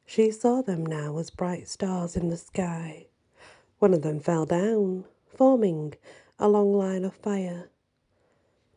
She 0.06 0.30
saw 0.32 0.62
them 0.62 0.86
now 0.86 1.18
as 1.18 1.30
bright 1.32 1.68
stars 1.68 2.16
in 2.16 2.30
the 2.30 2.38
sky. 2.38 3.08
One 3.80 3.94
of 3.94 4.04
them 4.04 4.20
fell 4.20 4.46
down, 4.46 5.06
forming 5.28 5.96
a 6.38 6.48
long 6.48 6.74
line 6.74 7.04
of 7.04 7.16
fire. 7.16 7.70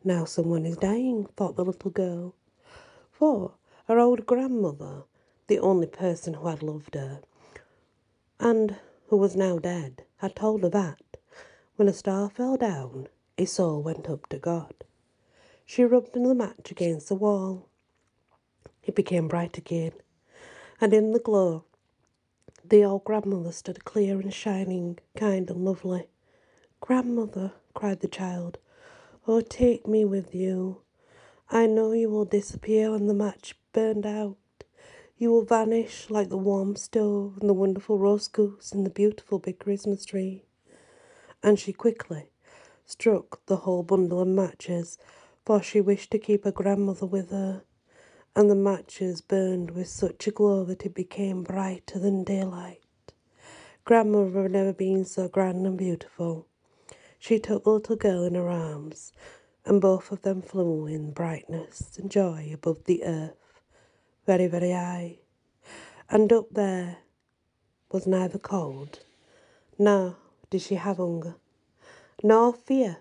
Now 0.03 0.25
someone 0.25 0.65
is 0.65 0.77
dying, 0.77 1.27
thought 1.35 1.55
the 1.55 1.63
little 1.65 1.91
girl, 1.91 2.35
for 3.11 3.53
her 3.89 3.99
old 3.99 4.25
grandmother, 4.25 5.03
the 5.47 5.59
only 5.59 5.87
person 5.87 6.35
who 6.35 6.47
had 6.47 6.63
loved 6.63 6.95
her, 6.95 7.19
and 8.39 8.77
who 9.07 9.17
was 9.17 9.35
now 9.35 9.59
dead, 9.59 10.03
had 10.17 10.33
told 10.33 10.63
her 10.63 10.69
that 10.69 11.17
when 11.75 11.89
a 11.89 11.93
star 11.93 12.29
fell 12.29 12.55
down, 12.55 13.09
a 13.37 13.43
soul 13.43 13.81
went 13.83 14.09
up 14.09 14.27
to 14.29 14.39
God. 14.39 14.73
She 15.65 15.83
rubbed 15.83 16.13
the 16.13 16.33
match 16.33 16.71
against 16.71 17.09
the 17.09 17.15
wall. 17.15 17.67
It 18.83 18.95
became 18.95 19.27
bright 19.27 19.57
again 19.57 19.91
and 20.81 20.93
in 20.93 21.11
the 21.11 21.19
glow, 21.19 21.65
the 22.63 22.83
old 22.83 23.03
grandmother 23.03 23.51
stood 23.51 23.83
clear 23.83 24.19
and 24.19 24.33
shining, 24.33 24.99
kind 25.17 25.49
and 25.49 25.65
lovely. 25.65 26.07
Grandmother, 26.79 27.53
cried 27.73 27.99
the 27.99 28.07
child, 28.07 28.57
oh, 29.27 29.41
take 29.41 29.87
me 29.87 30.05
with 30.05 30.33
you. 30.33 30.81
I 31.49 31.65
know 31.65 31.91
you 31.91 32.09
will 32.09 32.25
disappear 32.25 32.91
when 32.91 33.07
the 33.07 33.13
match 33.13 33.58
burned 33.73 34.05
out. 34.05 34.37
You 35.17 35.31
will 35.31 35.45
vanish 35.45 36.09
like 36.09 36.29
the 36.29 36.37
warm 36.37 36.75
stove 36.75 37.37
and 37.39 37.49
the 37.49 37.53
wonderful 37.53 37.97
roast 37.97 38.33
goose 38.33 38.71
and 38.71 38.85
the 38.85 38.89
beautiful 38.89 39.39
big 39.39 39.59
Christmas 39.59 40.05
tree. 40.05 40.45
And 41.43 41.59
she 41.59 41.73
quickly 41.73 42.29
struck 42.85 43.45
the 43.45 43.57
whole 43.57 43.83
bundle 43.83 44.21
of 44.21 44.27
matches, 44.27 44.97
for 45.45 45.61
she 45.61 45.81
wished 45.81 46.11
to 46.11 46.19
keep 46.19 46.43
her 46.43 46.51
grandmother 46.51 47.05
with 47.05 47.31
her 47.31 47.63
and 48.35 48.49
the 48.49 48.55
matches 48.55 49.21
burned 49.21 49.71
with 49.71 49.87
such 49.87 50.27
a 50.27 50.31
glow 50.31 50.63
that 50.63 50.85
it 50.85 50.93
became 50.93 51.43
brighter 51.43 51.99
than 51.99 52.23
daylight. 52.23 52.81
Grandmother 53.85 54.43
had 54.43 54.51
never 54.51 54.73
been 54.73 55.03
so 55.03 55.27
grand 55.27 55.65
and 55.65 55.77
beautiful. 55.77 56.47
She 57.17 57.39
took 57.39 57.63
the 57.63 57.71
little 57.71 57.95
girl 57.95 58.23
in 58.23 58.35
her 58.35 58.49
arms, 58.49 59.11
and 59.65 59.81
both 59.81 60.11
of 60.11 60.21
them 60.21 60.41
flew 60.41 60.85
in 60.85 61.11
brightness 61.11 61.97
and 61.97 62.09
joy 62.09 62.51
above 62.53 62.85
the 62.85 63.03
earth, 63.03 63.48
very, 64.29 64.45
very 64.45 64.69
high. 64.69 65.17
And 66.07 66.31
up 66.31 66.49
there 66.51 66.97
was 67.91 68.05
neither 68.05 68.37
cold, 68.37 68.99
nor 69.79 70.17
did 70.51 70.61
she 70.61 70.75
have 70.75 70.97
hunger, 70.97 71.33
nor 72.21 72.53
fear. 72.53 72.97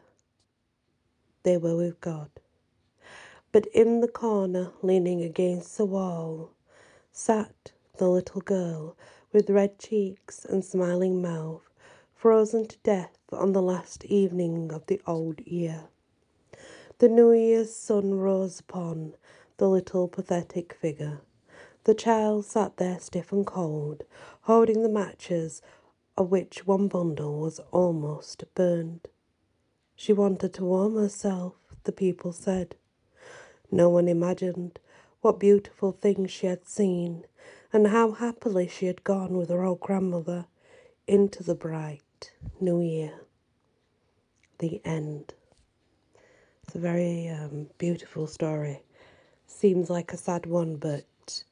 They 1.42 1.58
were 1.58 1.76
with 1.76 2.00
God. 2.00 2.30
But 3.52 3.66
in 3.74 4.00
the 4.00 4.08
corner, 4.08 4.72
leaning 4.80 5.20
against 5.20 5.76
the 5.76 5.84
wall, 5.84 6.52
sat 7.12 7.72
the 7.98 8.08
little 8.08 8.40
girl 8.40 8.96
with 9.30 9.50
red 9.50 9.78
cheeks 9.78 10.46
and 10.46 10.64
smiling 10.64 11.20
mouth, 11.20 11.68
frozen 12.14 12.66
to 12.68 12.78
death 12.78 13.18
on 13.32 13.52
the 13.52 13.60
last 13.60 14.02
evening 14.06 14.72
of 14.72 14.86
the 14.86 15.02
old 15.06 15.40
year. 15.40 15.88
The 17.00 17.10
New 17.10 17.32
Year's 17.32 17.76
sun 17.76 18.14
rose 18.14 18.60
upon 18.60 19.12
the 19.58 19.68
little 19.68 20.08
pathetic 20.08 20.72
figure. 20.72 21.20
The 21.84 21.94
child 21.94 22.44
sat 22.44 22.76
there 22.76 22.98
stiff 23.00 23.32
and 23.32 23.46
cold, 23.46 24.04
holding 24.42 24.82
the 24.82 24.88
matches, 24.88 25.62
of 26.16 26.30
which 26.30 26.66
one 26.66 26.88
bundle 26.88 27.40
was 27.40 27.60
almost 27.70 28.44
burned. 28.54 29.08
She 29.96 30.12
wanted 30.12 30.54
to 30.54 30.64
warm 30.64 30.96
herself, 30.96 31.54
the 31.84 31.92
people 31.92 32.32
said. 32.32 32.76
No 33.70 33.88
one 33.88 34.08
imagined 34.08 34.78
what 35.20 35.40
beautiful 35.40 35.92
things 35.92 36.30
she 36.30 36.46
had 36.46 36.66
seen, 36.66 37.24
and 37.72 37.88
how 37.88 38.12
happily 38.12 38.68
she 38.68 38.86
had 38.86 39.02
gone 39.02 39.36
with 39.36 39.50
her 39.50 39.64
old 39.64 39.80
grandmother 39.80 40.46
into 41.06 41.42
the 41.42 41.54
bright 41.54 42.32
new 42.60 42.80
year. 42.80 43.20
The 44.58 44.80
end. 44.84 45.34
It's 46.62 46.74
a 46.76 46.78
very 46.78 47.28
um, 47.28 47.68
beautiful 47.78 48.26
story. 48.26 48.82
Seems 49.48 49.90
like 49.90 50.12
a 50.12 50.16
sad 50.18 50.46
one, 50.46 50.76
but 50.76 51.42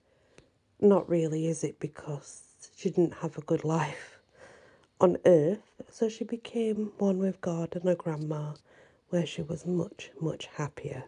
not 0.81 1.09
really, 1.09 1.49
is 1.49 1.65
it? 1.65 1.81
Because 1.81 2.71
she 2.77 2.91
didn't 2.91 3.15
have 3.15 3.37
a 3.39 3.43
good 3.43 3.65
life 3.65 4.19
on 5.01 5.17
earth, 5.27 5.83
so 5.91 6.09
she 6.09 6.25
became 6.25 6.93
one 6.99 7.19
with 7.19 7.41
God 7.41 7.75
and 7.75 7.85
her 7.85 7.97
grandma, 7.97 8.53
where 9.11 9.27
she 9.27 9.43
was 9.43 9.67
much, 9.67 10.11
much 10.21 10.47
happier. 10.47 11.05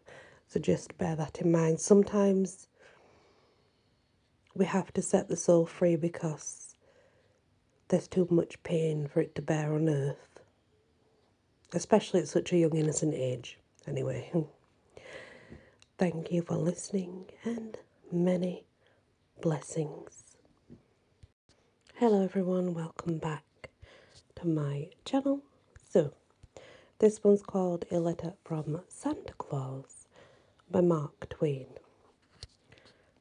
So 0.48 0.60
just 0.60 0.96
bear 0.98 1.14
that 1.16 1.40
in 1.40 1.52
mind. 1.52 1.80
Sometimes 1.80 2.68
we 4.54 4.64
have 4.64 4.92
to 4.94 5.02
set 5.02 5.28
the 5.28 5.36
soul 5.36 5.66
free 5.66 5.96
because 5.96 6.74
there's 7.88 8.08
too 8.08 8.26
much 8.30 8.62
pain 8.64 9.08
for 9.08 9.20
it 9.20 9.34
to 9.36 9.42
bear 9.42 9.74
on 9.74 9.88
earth, 9.88 10.40
especially 11.72 12.20
at 12.20 12.28
such 12.28 12.52
a 12.52 12.58
young, 12.58 12.76
innocent 12.76 13.14
age. 13.14 13.58
Anyway, 13.86 14.32
thank 15.98 16.30
you 16.30 16.40
for 16.42 16.54
listening 16.54 17.24
and 17.44 17.76
many 18.12 18.64
blessings. 19.42 20.36
Hello, 21.96 22.22
everyone, 22.22 22.72
welcome 22.72 23.18
back 23.18 23.42
to 24.36 24.46
my 24.46 24.90
channel. 25.04 25.42
So, 25.90 26.12
this 27.00 27.24
one's 27.24 27.42
called 27.42 27.84
A 27.90 27.98
Letter 27.98 28.34
from 28.44 28.82
Santa 28.86 29.32
Claus 29.38 30.06
by 30.70 30.82
Mark 30.82 31.28
Twain. 31.30 31.66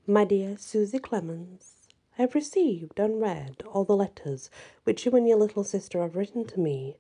My 0.06 0.24
dear 0.24 0.56
Susie 0.60 1.00
Clemens, 1.00 1.88
I 2.20 2.22
have 2.22 2.36
received 2.36 3.00
and 3.00 3.20
read 3.20 3.64
all 3.66 3.86
the 3.86 3.96
letters 3.96 4.52
which 4.84 5.04
you 5.04 5.12
and 5.14 5.28
your 5.28 5.40
little 5.40 5.64
sister 5.64 6.04
have 6.04 6.16
written 6.16 6.46
to 6.46 6.60
me 6.60 6.98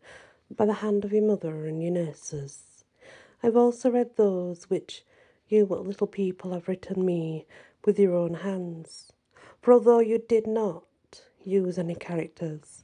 by 0.49 0.65
the 0.65 0.73
hand 0.73 1.05
of 1.05 1.13
your 1.13 1.27
mother 1.27 1.67
and 1.67 1.83
your 1.83 1.91
nurses. 1.91 2.83
I 3.43 3.45
have 3.45 3.57
also 3.57 3.91
read 3.91 4.15
those 4.15 4.71
which 4.71 5.03
you 5.49 5.65
what 5.65 5.85
little 5.85 6.07
people 6.07 6.53
have 6.53 6.67
written 6.67 7.05
me 7.05 7.45
with 7.85 7.99
your 7.99 8.15
own 8.15 8.35
hands. 8.35 9.11
For 9.61 9.73
although 9.73 9.99
you 9.99 10.17
did 10.19 10.47
not 10.47 10.83
use 11.43 11.77
any 11.77 11.95
characters 11.95 12.83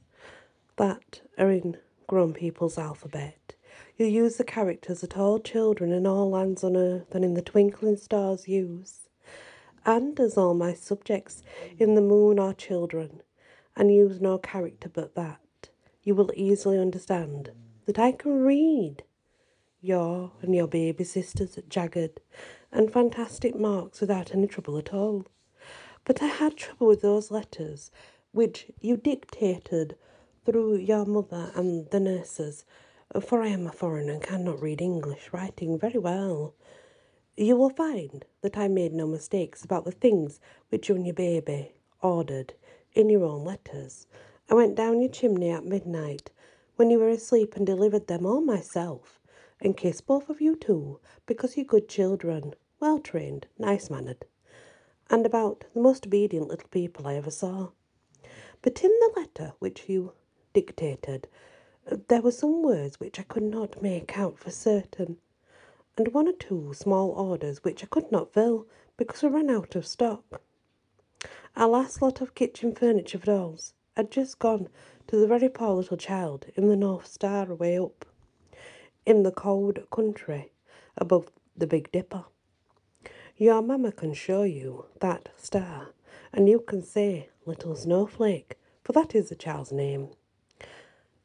that 0.76 1.22
are 1.38 1.50
in 1.50 1.76
grown 2.06 2.32
people's 2.32 2.78
alphabet, 2.78 3.54
you 3.96 4.06
use 4.06 4.36
the 4.36 4.44
characters 4.44 5.00
that 5.00 5.16
all 5.16 5.38
children 5.38 5.92
in 5.92 6.06
all 6.06 6.30
lands 6.30 6.64
on 6.64 6.76
earth 6.76 7.14
and 7.14 7.24
in 7.24 7.34
the 7.34 7.42
twinkling 7.42 7.96
stars 7.96 8.48
use. 8.48 9.08
And 9.86 10.18
as 10.18 10.36
all 10.36 10.54
my 10.54 10.72
subjects 10.74 11.42
in 11.78 11.94
the 11.94 12.00
moon 12.00 12.38
are 12.38 12.54
children, 12.54 13.22
and 13.76 13.94
use 13.94 14.20
no 14.20 14.38
character 14.38 14.88
but 14.88 15.14
that, 15.14 15.68
you 16.02 16.14
will 16.14 16.30
easily 16.34 16.78
understand 16.78 17.50
that 17.86 17.98
I 17.98 18.12
can 18.12 18.32
read 18.42 19.02
your 19.84 20.32
and 20.42 20.54
your 20.54 20.66
baby 20.66 21.04
sisters' 21.04 21.58
jagged 21.68 22.20
and 22.72 22.92
fantastic 22.92 23.54
marks 23.54 24.00
without 24.00 24.34
any 24.34 24.46
trouble 24.46 24.78
at 24.78 24.94
all. 24.94 25.26
But 26.04 26.22
I 26.22 26.26
had 26.26 26.56
trouble 26.56 26.86
with 26.86 27.02
those 27.02 27.30
letters 27.30 27.90
which 28.32 28.66
you 28.80 28.96
dictated 28.96 29.96
through 30.44 30.76
your 30.76 31.04
mother 31.04 31.52
and 31.54 31.90
the 31.90 32.00
nurses 32.00 32.64
for 33.20 33.42
I 33.42 33.48
am 33.48 33.66
a 33.66 33.72
foreigner 33.72 34.14
and 34.14 34.22
cannot 34.22 34.60
read 34.60 34.80
English 34.80 35.32
writing 35.32 35.78
very 35.78 35.98
well. 35.98 36.54
You 37.36 37.56
will 37.56 37.70
find 37.70 38.24
that 38.40 38.56
I 38.56 38.66
made 38.66 38.92
no 38.92 39.06
mistakes 39.06 39.64
about 39.64 39.84
the 39.84 39.92
things 39.92 40.40
which 40.70 40.88
you 40.88 40.96
and 40.96 41.06
your 41.06 41.14
baby 41.14 41.74
ordered 42.00 42.54
in 42.92 43.10
your 43.10 43.24
own 43.24 43.44
letters. 43.44 44.06
I 44.50 44.54
went 44.54 44.74
down 44.74 45.00
your 45.00 45.10
chimney 45.10 45.50
at 45.50 45.64
midnight 45.64 46.30
when 46.76 46.90
you 46.90 46.98
were 46.98 47.08
asleep 47.08 47.54
and 47.56 47.64
delivered 47.66 48.08
them 48.08 48.26
all 48.26 48.40
myself, 48.40 49.20
and 49.64 49.76
kiss 49.76 50.00
both 50.02 50.28
of 50.28 50.40
you 50.42 50.54
too, 50.54 51.00
because 51.24 51.56
you're 51.56 51.64
good 51.64 51.88
children, 51.88 52.54
well 52.80 52.98
trained, 52.98 53.46
nice 53.58 53.88
mannered, 53.88 54.26
and 55.08 55.24
about 55.24 55.64
the 55.72 55.80
most 55.80 56.06
obedient 56.06 56.48
little 56.48 56.68
people 56.68 57.06
I 57.06 57.14
ever 57.14 57.30
saw. 57.30 57.70
But 58.60 58.84
in 58.84 58.90
the 58.90 59.12
letter 59.16 59.54
which 59.58 59.88
you 59.88 60.12
dictated, 60.52 61.26
there 62.08 62.22
were 62.22 62.30
some 62.30 62.62
words 62.62 63.00
which 63.00 63.18
I 63.18 63.22
could 63.22 63.42
not 63.42 63.82
make 63.82 64.18
out 64.18 64.38
for 64.38 64.50
certain, 64.50 65.16
and 65.96 66.08
one 66.08 66.28
or 66.28 66.32
two 66.32 66.72
small 66.74 67.10
orders 67.10 67.64
which 67.64 67.82
I 67.82 67.86
could 67.86 68.12
not 68.12 68.32
fill 68.32 68.66
because 68.96 69.22
we 69.22 69.30
ran 69.30 69.50
out 69.50 69.74
of 69.74 69.86
stock. 69.86 70.42
Our 71.56 71.68
last 71.68 72.02
lot 72.02 72.20
of 72.20 72.34
kitchen 72.34 72.74
furniture 72.74 73.18
for 73.18 73.26
dolls 73.26 73.74
had 73.96 74.10
just 74.10 74.38
gone 74.38 74.68
to 75.06 75.16
the 75.16 75.26
very 75.26 75.48
poor 75.48 75.74
little 75.74 75.96
child 75.96 76.46
in 76.54 76.68
the 76.68 76.76
North 76.76 77.06
Star 77.06 77.46
way 77.54 77.78
up, 77.78 78.04
in 79.06 79.22
the 79.22 79.32
cold 79.32 79.78
country 79.90 80.52
above 80.96 81.30
the 81.56 81.66
Big 81.66 81.90
Dipper. 81.92 82.24
Your 83.36 83.62
mamma 83.62 83.92
can 83.92 84.14
show 84.14 84.42
you 84.44 84.86
that 85.00 85.28
star, 85.36 85.88
and 86.32 86.48
you 86.48 86.60
can 86.60 86.82
say 86.82 87.28
Little 87.46 87.76
Snowflake, 87.76 88.58
for 88.82 88.92
that 88.92 89.14
is 89.14 89.28
the 89.28 89.34
child's 89.34 89.72
name. 89.72 90.10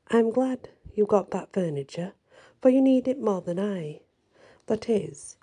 I'm 0.09 0.31
glad 0.31 0.69
you 0.95 1.05
got 1.05 1.31
that 1.31 1.53
furniture, 1.53 2.13
for 2.61 2.69
you 2.69 2.81
need 2.81 3.07
it 3.07 3.21
more 3.21 3.41
than 3.41 3.59
I. 3.59 4.01
That 4.65 4.89
is, 4.89 5.37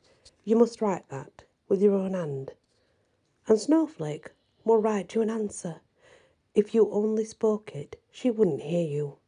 you 0.45 0.57
must 0.57 0.83
write 0.83 1.09
that 1.09 1.45
with 1.69 1.81
your 1.81 1.95
own 1.95 2.15
hand. 2.15 2.53
And 3.49 3.61
Snowflake 3.61 4.31
will 4.65 4.79
write 4.79 5.15
you 5.15 5.23
an 5.23 5.31
answer. 5.31 5.77
If 6.55 6.75
you 6.75 6.91
only 6.91 7.25
spoke 7.25 7.75
it, 7.75 8.01
she 8.11 8.31
wouldn't 8.31 8.63
hear 8.63 8.87
you. 8.87 9.19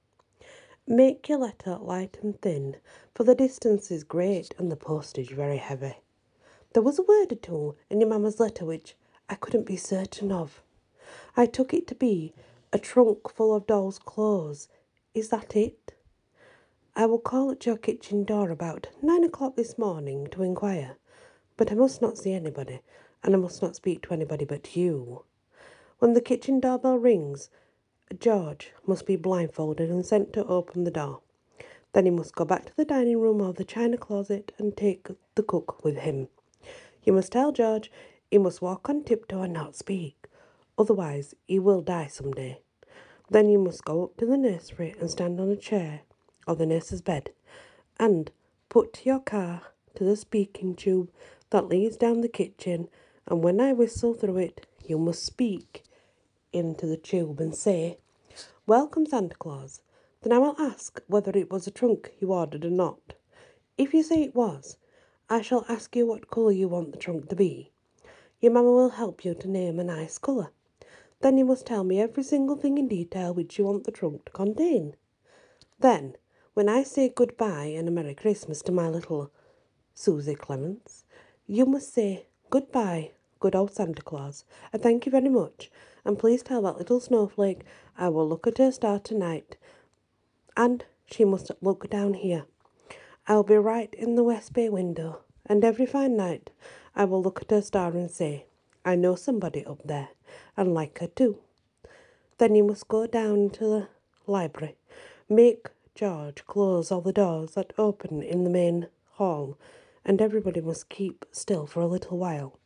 Make 0.90 1.28
your 1.28 1.36
letter 1.36 1.76
light 1.76 2.16
and 2.22 2.40
thin, 2.40 2.76
for 3.14 3.22
the 3.22 3.34
distance 3.34 3.90
is 3.90 4.04
great 4.04 4.54
and 4.56 4.72
the 4.72 4.76
postage 4.76 5.28
very 5.28 5.58
heavy. 5.58 5.96
There 6.72 6.82
was 6.82 6.98
a 6.98 7.02
word 7.02 7.30
or 7.30 7.34
two 7.34 7.74
in 7.90 8.00
your 8.00 8.08
mamma's 8.08 8.40
letter 8.40 8.64
which 8.64 8.96
I 9.28 9.34
couldn't 9.34 9.66
be 9.66 9.76
certain 9.76 10.32
of. 10.32 10.62
I 11.36 11.44
took 11.44 11.74
it 11.74 11.86
to 11.88 11.94
be 11.94 12.32
a 12.72 12.78
trunk 12.78 13.30
full 13.30 13.54
of 13.54 13.66
doll's 13.66 13.98
clothes 13.98 14.68
is 15.12 15.28
that 15.28 15.54
it? 15.54 15.92
I 16.96 17.04
will 17.04 17.18
call 17.18 17.50
at 17.50 17.66
your 17.66 17.76
kitchen 17.76 18.24
door 18.24 18.50
about 18.50 18.88
nine 19.02 19.24
o'clock 19.24 19.56
this 19.56 19.76
morning 19.76 20.26
to 20.28 20.42
inquire, 20.42 20.96
but 21.58 21.70
I 21.70 21.74
must 21.74 22.00
not 22.00 22.16
see 22.16 22.32
anybody, 22.32 22.80
and 23.22 23.34
I 23.34 23.38
must 23.38 23.60
not 23.60 23.76
speak 23.76 24.00
to 24.04 24.14
anybody 24.14 24.46
but 24.46 24.74
you. 24.74 25.24
When 25.98 26.14
the 26.14 26.22
kitchen 26.22 26.60
doorbell 26.60 26.96
rings, 26.96 27.50
George 28.18 28.72
must 28.86 29.06
be 29.06 29.16
blindfolded 29.16 29.90
and 29.90 30.04
sent 30.04 30.32
to 30.32 30.46
open 30.46 30.84
the 30.84 30.90
door. 30.90 31.20
Then 31.92 32.04
he 32.04 32.10
must 32.10 32.34
go 32.34 32.44
back 32.44 32.64
to 32.66 32.76
the 32.76 32.84
dining 32.84 33.20
room 33.20 33.40
or 33.40 33.52
the 33.52 33.64
china 33.64 33.98
closet 33.98 34.52
and 34.58 34.76
take 34.76 35.08
the 35.34 35.42
cook 35.42 35.84
with 35.84 35.98
him. 35.98 36.28
You 37.04 37.12
must 37.12 37.32
tell 37.32 37.52
George 37.52 37.90
he 38.30 38.38
must 38.38 38.62
walk 38.62 38.88
on 38.88 39.04
tiptoe 39.04 39.42
and 39.42 39.52
not 39.52 39.76
speak, 39.76 40.26
otherwise 40.78 41.34
he 41.46 41.58
will 41.58 41.80
die 41.82 42.06
some 42.06 42.32
day. 42.32 42.60
Then 43.30 43.48
you 43.48 43.58
must 43.58 43.84
go 43.84 44.04
up 44.04 44.16
to 44.16 44.26
the 44.26 44.38
nursery 44.38 44.94
and 45.00 45.10
stand 45.10 45.38
on 45.40 45.50
a 45.50 45.56
chair 45.56 46.00
or 46.46 46.56
the 46.56 46.66
nurse's 46.66 47.02
bed 47.02 47.30
and 48.00 48.30
put 48.68 49.04
your 49.04 49.20
car 49.20 49.62
to 49.96 50.04
the 50.04 50.16
speaking 50.16 50.74
tube 50.74 51.10
that 51.50 51.68
leads 51.68 51.96
down 51.96 52.20
the 52.20 52.28
kitchen. 52.28 52.88
And 53.26 53.42
when 53.42 53.60
I 53.60 53.72
whistle 53.72 54.14
through 54.14 54.38
it, 54.38 54.66
you 54.84 54.98
must 54.98 55.24
speak 55.24 55.82
into 56.58 56.86
the 56.86 56.96
tube 56.96 57.40
and 57.40 57.54
say, 57.54 57.98
Welcome, 58.66 59.06
Santa 59.06 59.36
Claus. 59.36 59.80
Then 60.22 60.32
I 60.32 60.38
will 60.38 60.56
ask 60.58 61.00
whether 61.06 61.30
it 61.30 61.50
was 61.50 61.66
a 61.66 61.70
trunk 61.70 62.12
you 62.20 62.32
ordered 62.32 62.64
or 62.64 62.70
not. 62.70 63.14
If 63.78 63.94
you 63.94 64.02
say 64.02 64.22
it 64.22 64.34
was, 64.34 64.76
I 65.30 65.40
shall 65.40 65.64
ask 65.68 65.94
you 65.94 66.06
what 66.06 66.30
colour 66.30 66.52
you 66.52 66.68
want 66.68 66.92
the 66.92 66.98
trunk 66.98 67.28
to 67.28 67.36
be. 67.36 67.70
Your 68.40 68.52
mamma 68.52 68.72
will 68.72 68.90
help 68.90 69.24
you 69.24 69.34
to 69.34 69.48
name 69.48 69.78
a 69.78 69.84
nice 69.84 70.18
colour. 70.18 70.50
Then 71.20 71.38
you 71.38 71.44
must 71.44 71.66
tell 71.66 71.84
me 71.84 72.00
every 72.00 72.22
single 72.22 72.56
thing 72.56 72.78
in 72.78 72.88
detail 72.88 73.32
which 73.32 73.58
you 73.58 73.64
want 73.64 73.84
the 73.84 73.92
trunk 73.92 74.24
to 74.24 74.32
contain. 74.32 74.96
Then, 75.78 76.16
when 76.54 76.68
I 76.68 76.82
say 76.82 77.08
goodbye 77.08 77.66
and 77.66 77.86
a 77.88 77.90
Merry 77.90 78.14
Christmas 78.14 78.62
to 78.62 78.72
my 78.72 78.88
little 78.88 79.30
Susie 79.94 80.34
Clemens, 80.34 81.04
you 81.46 81.66
must 81.66 81.92
say 81.92 82.26
goodbye, 82.50 83.12
good 83.40 83.54
old 83.54 83.72
Santa 83.72 84.02
Claus, 84.02 84.44
and 84.72 84.82
thank 84.82 85.06
you 85.06 85.12
very 85.12 85.28
much. 85.28 85.70
And 86.08 86.18
please 86.18 86.42
tell 86.42 86.62
that 86.62 86.78
little 86.78 87.00
snowflake 87.00 87.64
I 87.98 88.08
will 88.08 88.26
look 88.26 88.46
at 88.46 88.56
her 88.56 88.72
star 88.72 88.98
tonight. 88.98 89.58
And 90.56 90.86
she 91.04 91.22
must 91.22 91.50
look 91.60 91.90
down 91.90 92.14
here. 92.14 92.46
I'll 93.26 93.42
be 93.42 93.56
right 93.56 93.92
in 93.92 94.14
the 94.14 94.22
West 94.22 94.54
Bay 94.54 94.70
window, 94.70 95.20
and 95.44 95.62
every 95.62 95.84
fine 95.84 96.16
night 96.16 96.48
I 96.96 97.04
will 97.04 97.20
look 97.20 97.42
at 97.42 97.50
her 97.50 97.60
star 97.60 97.90
and 97.90 98.10
say, 98.10 98.46
I 98.86 98.96
know 98.96 99.16
somebody 99.16 99.66
up 99.66 99.82
there 99.84 100.08
and 100.56 100.72
like 100.72 100.98
her 101.00 101.08
too. 101.08 101.40
Then 102.38 102.54
you 102.54 102.64
must 102.64 102.88
go 102.88 103.06
down 103.06 103.50
to 103.50 103.64
the 103.66 103.88
library. 104.26 104.76
Make 105.28 105.68
George 105.94 106.46
close 106.46 106.90
all 106.90 107.02
the 107.02 107.12
doors 107.12 107.50
that 107.50 107.74
open 107.76 108.22
in 108.22 108.44
the 108.44 108.50
main 108.50 108.86
hall, 109.16 109.58
and 110.06 110.22
everybody 110.22 110.62
must 110.62 110.88
keep 110.88 111.26
still 111.32 111.66
for 111.66 111.82
a 111.82 111.86
little 111.86 112.16
while. 112.16 112.58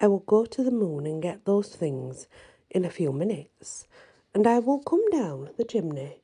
I 0.00 0.06
will 0.06 0.20
go 0.20 0.46
to 0.46 0.62
the 0.62 0.70
moon 0.70 1.04
and 1.04 1.20
get 1.20 1.44
those 1.44 1.74
things 1.74 2.28
in 2.70 2.84
a 2.84 2.90
few 2.90 3.12
minutes, 3.12 3.86
and 4.34 4.46
I 4.46 4.58
will 4.58 4.78
come 4.78 5.08
down 5.10 5.50
the 5.56 5.64
chimney 5.64 6.22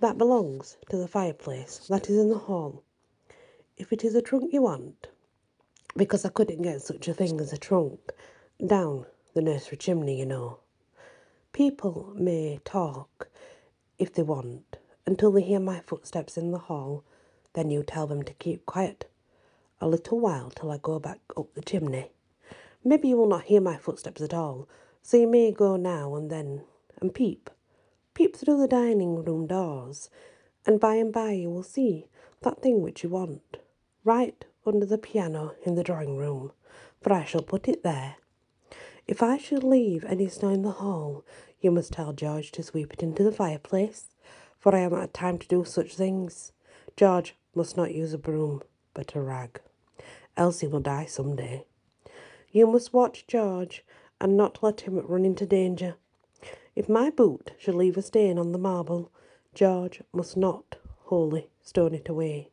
that 0.00 0.18
belongs 0.18 0.76
to 0.88 0.96
the 0.96 1.08
fireplace 1.08 1.86
that 1.88 2.08
is 2.08 2.18
in 2.18 2.30
the 2.30 2.38
hall. 2.38 2.82
If 3.76 3.92
it 3.92 4.04
is 4.04 4.14
a 4.14 4.22
trunk 4.22 4.52
you 4.52 4.62
want, 4.62 5.08
because 5.96 6.24
I 6.24 6.28
couldn't 6.28 6.62
get 6.62 6.82
such 6.82 7.08
a 7.08 7.14
thing 7.14 7.40
as 7.40 7.52
a 7.52 7.58
trunk 7.58 8.12
down 8.64 9.06
the 9.34 9.42
nursery 9.42 9.76
chimney, 9.76 10.18
you 10.18 10.26
know. 10.26 10.60
People 11.52 12.12
may 12.16 12.60
talk 12.64 13.28
if 13.98 14.14
they 14.14 14.22
want 14.22 14.76
until 15.06 15.32
they 15.32 15.42
hear 15.42 15.60
my 15.60 15.80
footsteps 15.80 16.36
in 16.36 16.52
the 16.52 16.58
hall, 16.58 17.04
then 17.54 17.70
you 17.70 17.82
tell 17.82 18.06
them 18.06 18.22
to 18.22 18.34
keep 18.34 18.64
quiet 18.66 19.10
a 19.80 19.88
little 19.88 20.20
while 20.20 20.50
till 20.50 20.70
I 20.70 20.78
go 20.78 20.98
back 20.98 21.20
up 21.36 21.52
the 21.54 21.62
chimney. 21.62 22.10
Maybe 22.84 23.08
you 23.08 23.16
will 23.16 23.28
not 23.28 23.44
hear 23.44 23.60
my 23.60 23.76
footsteps 23.76 24.20
at 24.20 24.32
all, 24.34 24.68
so 25.02 25.16
you 25.16 25.26
may 25.26 25.52
go 25.52 25.76
now 25.76 26.14
and 26.14 26.30
then 26.30 26.62
and 27.00 27.14
peep. 27.14 27.50
Peep 28.14 28.36
through 28.36 28.58
the 28.58 28.68
dining 28.68 29.24
room 29.24 29.46
doors, 29.46 30.10
and 30.66 30.78
by 30.78 30.96
and 30.96 31.12
by 31.12 31.32
you 31.32 31.48
will 31.50 31.62
see 31.62 32.06
that 32.42 32.60
thing 32.60 32.82
which 32.82 33.02
you 33.02 33.08
want, 33.08 33.58
right 34.04 34.44
under 34.66 34.84
the 34.84 34.98
piano 34.98 35.54
in 35.64 35.74
the 35.74 35.82
drawing 35.84 36.16
room, 36.16 36.52
for 37.00 37.12
I 37.12 37.24
shall 37.24 37.42
put 37.42 37.68
it 37.68 37.82
there. 37.82 38.16
If 39.06 39.22
I 39.22 39.38
should 39.38 39.64
leave 39.64 40.04
any 40.04 40.28
snow 40.28 40.50
in 40.50 40.62
the 40.62 40.70
hall, 40.72 41.24
you 41.60 41.70
must 41.70 41.92
tell 41.92 42.12
George 42.12 42.52
to 42.52 42.62
sweep 42.62 42.92
it 42.92 43.02
into 43.02 43.22
the 43.22 43.32
fireplace, 43.32 44.08
for 44.58 44.74
I 44.74 44.80
haven't 44.80 45.00
had 45.00 45.14
time 45.14 45.38
to 45.38 45.48
do 45.48 45.64
such 45.64 45.94
things. 45.94 46.52
George 46.96 47.34
must 47.54 47.76
not 47.76 47.94
use 47.94 48.12
a 48.12 48.18
broom, 48.18 48.62
but 48.94 49.14
a 49.14 49.20
rag. 49.20 49.60
Elsie 50.36 50.66
will 50.66 50.80
die 50.80 51.06
some 51.06 51.36
day. 51.36 51.64
You 52.50 52.66
must 52.66 52.92
watch 52.92 53.26
George 53.26 53.84
and 54.20 54.36
not 54.36 54.62
let 54.62 54.82
him 54.82 54.98
run 54.98 55.24
into 55.24 55.46
danger. 55.46 55.96
If 56.76 56.88
my 56.88 57.10
boot 57.10 57.52
should 57.58 57.74
leave 57.74 57.96
a 57.96 58.02
stain 58.02 58.38
on 58.38 58.52
the 58.52 58.58
marble, 58.58 59.10
George 59.54 60.02
must 60.12 60.36
not 60.36 60.76
wholly 61.04 61.48
stone 61.62 61.94
it 61.94 62.08
away. 62.08 62.50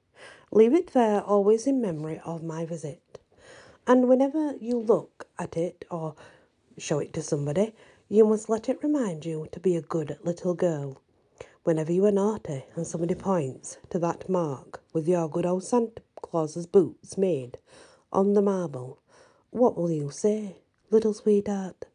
Leave 0.51 0.73
it 0.73 0.93
there 0.93 1.21
always 1.21 1.67
in 1.67 1.81
memory 1.81 2.19
of 2.25 2.43
my 2.43 2.65
visit. 2.65 3.19
And 3.85 4.09
whenever 4.09 4.55
you 4.59 4.79
look 4.79 5.27
at 5.37 5.55
it 5.55 5.85
or 5.91 6.15
show 6.77 6.99
it 6.99 7.13
to 7.13 7.21
somebody, 7.21 7.73
you 8.09 8.25
must 8.25 8.49
let 8.49 8.69
it 8.69 8.81
remind 8.81 9.25
you 9.25 9.47
to 9.51 9.59
be 9.59 9.75
a 9.75 9.81
good 9.81 10.17
little 10.23 10.53
girl. 10.53 11.01
Whenever 11.63 11.91
you 11.91 12.05
are 12.05 12.11
naughty 12.11 12.65
and 12.75 12.87
somebody 12.87 13.15
points 13.15 13.77
to 13.89 13.99
that 13.99 14.29
mark 14.29 14.81
with 14.93 15.07
your 15.07 15.29
good 15.29 15.45
old 15.45 15.63
Santa 15.63 16.01
Claus's 16.21 16.65
boots 16.65 17.17
made 17.17 17.57
on 18.11 18.33
the 18.33 18.41
marble, 18.41 18.99
what 19.49 19.77
will 19.77 19.91
you 19.91 20.09
say, 20.09 20.55
little 20.89 21.13
sweetheart? 21.13 21.85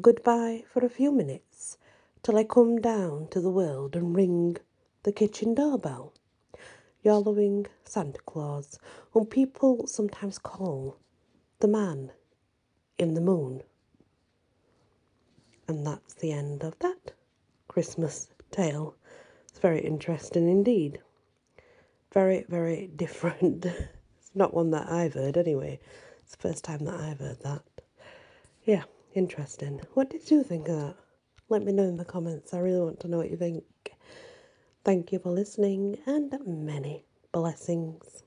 Goodbye 0.00 0.62
for 0.68 0.84
a 0.84 0.88
few 0.88 1.10
minutes 1.10 1.78
till 2.22 2.36
I 2.36 2.44
come 2.44 2.80
down 2.80 3.26
to 3.30 3.40
the 3.40 3.50
world 3.50 3.96
and 3.96 4.14
ring 4.14 4.56
the 5.02 5.10
kitchen 5.12 5.54
doorbell. 5.54 6.12
Your 7.02 7.20
loving 7.20 7.66
Santa 7.84 8.20
Claus, 8.26 8.78
whom 9.12 9.26
people 9.26 9.86
sometimes 9.86 10.38
call 10.38 10.96
the 11.58 11.68
man 11.68 12.12
in 12.98 13.14
the 13.14 13.20
moon. 13.20 13.62
And 15.66 15.84
that's 15.84 16.14
the 16.14 16.30
end 16.32 16.62
of 16.62 16.78
that 16.80 17.12
Christmas 17.66 18.28
tale. 18.52 18.94
It's 19.48 19.58
very 19.58 19.80
interesting 19.80 20.48
indeed. 20.48 21.00
Very, 22.12 22.44
very 22.48 22.86
different. 22.96 23.66
it's 23.66 24.30
not 24.34 24.54
one 24.54 24.70
that 24.70 24.88
I've 24.88 25.14
heard 25.14 25.36
anyway. 25.36 25.80
It's 26.26 26.34
the 26.34 26.48
first 26.48 26.64
time 26.64 26.84
that 26.86 26.98
I've 26.98 27.20
heard 27.20 27.40
that. 27.44 27.62
Yeah. 28.64 28.82
Interesting. 29.14 29.80
What 29.94 30.10
did 30.10 30.28
you 30.28 30.42
think 30.42 30.68
of 30.68 30.76
that? 30.76 30.96
Let 31.48 31.62
me 31.62 31.70
know 31.72 31.84
in 31.84 31.96
the 31.96 32.04
comments. 32.04 32.52
I 32.52 32.58
really 32.58 32.80
want 32.80 32.98
to 33.00 33.08
know 33.08 33.16
what 33.18 33.30
you 33.30 33.36
think. 33.36 33.62
Thank 34.84 35.12
you 35.12 35.20
for 35.20 35.30
listening 35.30 35.98
and 36.04 36.34
many 36.44 37.04
blessings. 37.30 38.24